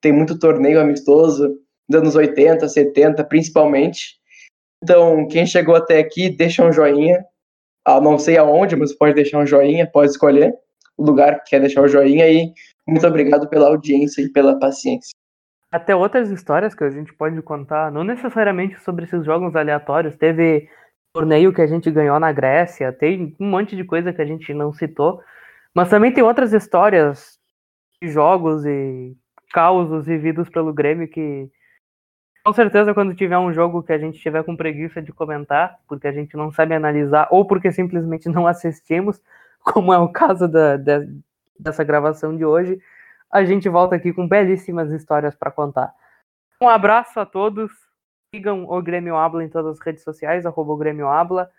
tem 0.00 0.10
muito 0.10 0.38
torneio 0.38 0.80
amistoso, 0.80 1.54
dos 1.86 2.00
anos 2.00 2.14
80, 2.14 2.66
70, 2.66 3.24
principalmente. 3.24 4.16
Então, 4.82 5.28
quem 5.28 5.46
chegou 5.46 5.76
até 5.76 5.98
aqui, 5.98 6.30
deixa 6.30 6.64
um 6.64 6.72
joinha. 6.72 7.22
Ah, 7.84 8.00
não 8.00 8.18
sei 8.18 8.38
aonde, 8.38 8.74
mas 8.74 8.94
pode 8.94 9.14
deixar 9.14 9.38
um 9.38 9.46
joinha, 9.46 9.86
pode 9.86 10.10
escolher 10.10 10.54
lugar 10.98 11.42
que 11.42 11.50
quer 11.50 11.60
deixar 11.60 11.82
o 11.82 11.88
joinha 11.88 12.28
e 12.28 12.52
muito 12.86 13.06
obrigado 13.06 13.48
pela 13.48 13.68
audiência 13.68 14.22
e 14.22 14.28
pela 14.28 14.58
paciência. 14.58 15.10
Até 15.70 15.94
outras 15.94 16.30
histórias 16.30 16.74
que 16.74 16.84
a 16.84 16.90
gente 16.90 17.12
pode 17.12 17.40
contar, 17.42 17.90
não 17.90 18.04
necessariamente 18.04 18.80
sobre 18.80 19.04
esses 19.04 19.24
jogos 19.24 19.54
aleatórios. 19.56 20.16
Teve 20.16 20.68
torneio 21.12 21.52
que 21.52 21.62
a 21.62 21.66
gente 21.66 21.90
ganhou 21.90 22.20
na 22.20 22.30
Grécia, 22.30 22.92
tem 22.92 23.34
um 23.40 23.48
monte 23.48 23.74
de 23.74 23.84
coisa 23.84 24.12
que 24.12 24.22
a 24.22 24.26
gente 24.26 24.52
não 24.54 24.72
citou, 24.72 25.20
mas 25.74 25.88
também 25.88 26.12
tem 26.12 26.22
outras 26.22 26.52
histórias 26.52 27.38
de 28.00 28.08
jogos 28.08 28.64
e 28.64 29.16
causos 29.52 30.06
vividos 30.06 30.48
pelo 30.48 30.72
Grêmio 30.72 31.08
que 31.08 31.50
com 32.44 32.52
certeza 32.52 32.94
quando 32.94 33.14
tiver 33.14 33.38
um 33.38 33.52
jogo 33.52 33.82
que 33.82 33.92
a 33.92 33.98
gente 33.98 34.20
tiver 34.20 34.44
com 34.44 34.54
preguiça 34.54 35.02
de 35.02 35.12
comentar, 35.12 35.80
porque 35.88 36.06
a 36.06 36.12
gente 36.12 36.36
não 36.36 36.52
sabe 36.52 36.74
analisar 36.74 37.26
ou 37.30 37.44
porque 37.44 37.72
simplesmente 37.72 38.28
não 38.28 38.46
assistimos, 38.46 39.20
como 39.66 39.92
é 39.92 39.98
o 39.98 40.08
caso 40.08 40.46
da, 40.46 40.76
da- 40.76 41.04
dessa 41.58 41.82
gravação 41.82 42.36
de 42.36 42.44
hoje, 42.44 42.80
a 43.30 43.44
gente 43.44 43.68
volta 43.68 43.96
aqui 43.96 44.12
com 44.12 44.28
belíssimas 44.28 44.92
histórias 44.92 45.34
para 45.34 45.50
contar. 45.50 45.92
Um 46.62 46.68
abraço 46.68 47.18
a 47.18 47.26
todos. 47.26 47.72
Sigam 48.34 48.64
o 48.68 48.82
Grêmio 48.82 49.16
Habla 49.16 49.44
em 49.44 49.48
todas 49.48 49.78
as 49.78 49.84
redes 49.84 50.02
sociais, 50.02 50.46
arroba 50.46 50.72
o 50.72 50.76
Grêmio 50.76 51.08
Habla. 51.08 51.50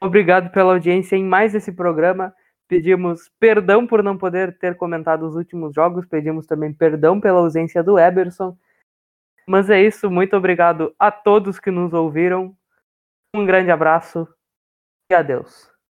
Obrigado 0.00 0.50
pela 0.50 0.72
audiência 0.72 1.16
em 1.16 1.24
mais 1.24 1.54
esse 1.54 1.72
programa. 1.72 2.34
Pedimos 2.68 3.28
perdão 3.40 3.86
por 3.86 4.02
não 4.02 4.16
poder 4.16 4.56
ter 4.58 4.76
comentado 4.76 5.26
os 5.26 5.34
últimos 5.34 5.74
jogos. 5.74 6.06
Pedimos 6.06 6.46
também 6.46 6.72
perdão 6.72 7.20
pela 7.20 7.40
ausência 7.40 7.82
do 7.82 7.98
Eberson. 7.98 8.56
Mas 9.46 9.68
é 9.68 9.80
isso. 9.82 10.10
Muito 10.10 10.36
obrigado 10.36 10.94
a 10.98 11.10
todos 11.10 11.58
que 11.58 11.70
nos 11.70 11.92
ouviram. 11.92 12.56
Um 13.34 13.44
grande 13.44 13.70
abraço 13.70 14.28
e 15.10 15.14
adeus. 15.14 15.70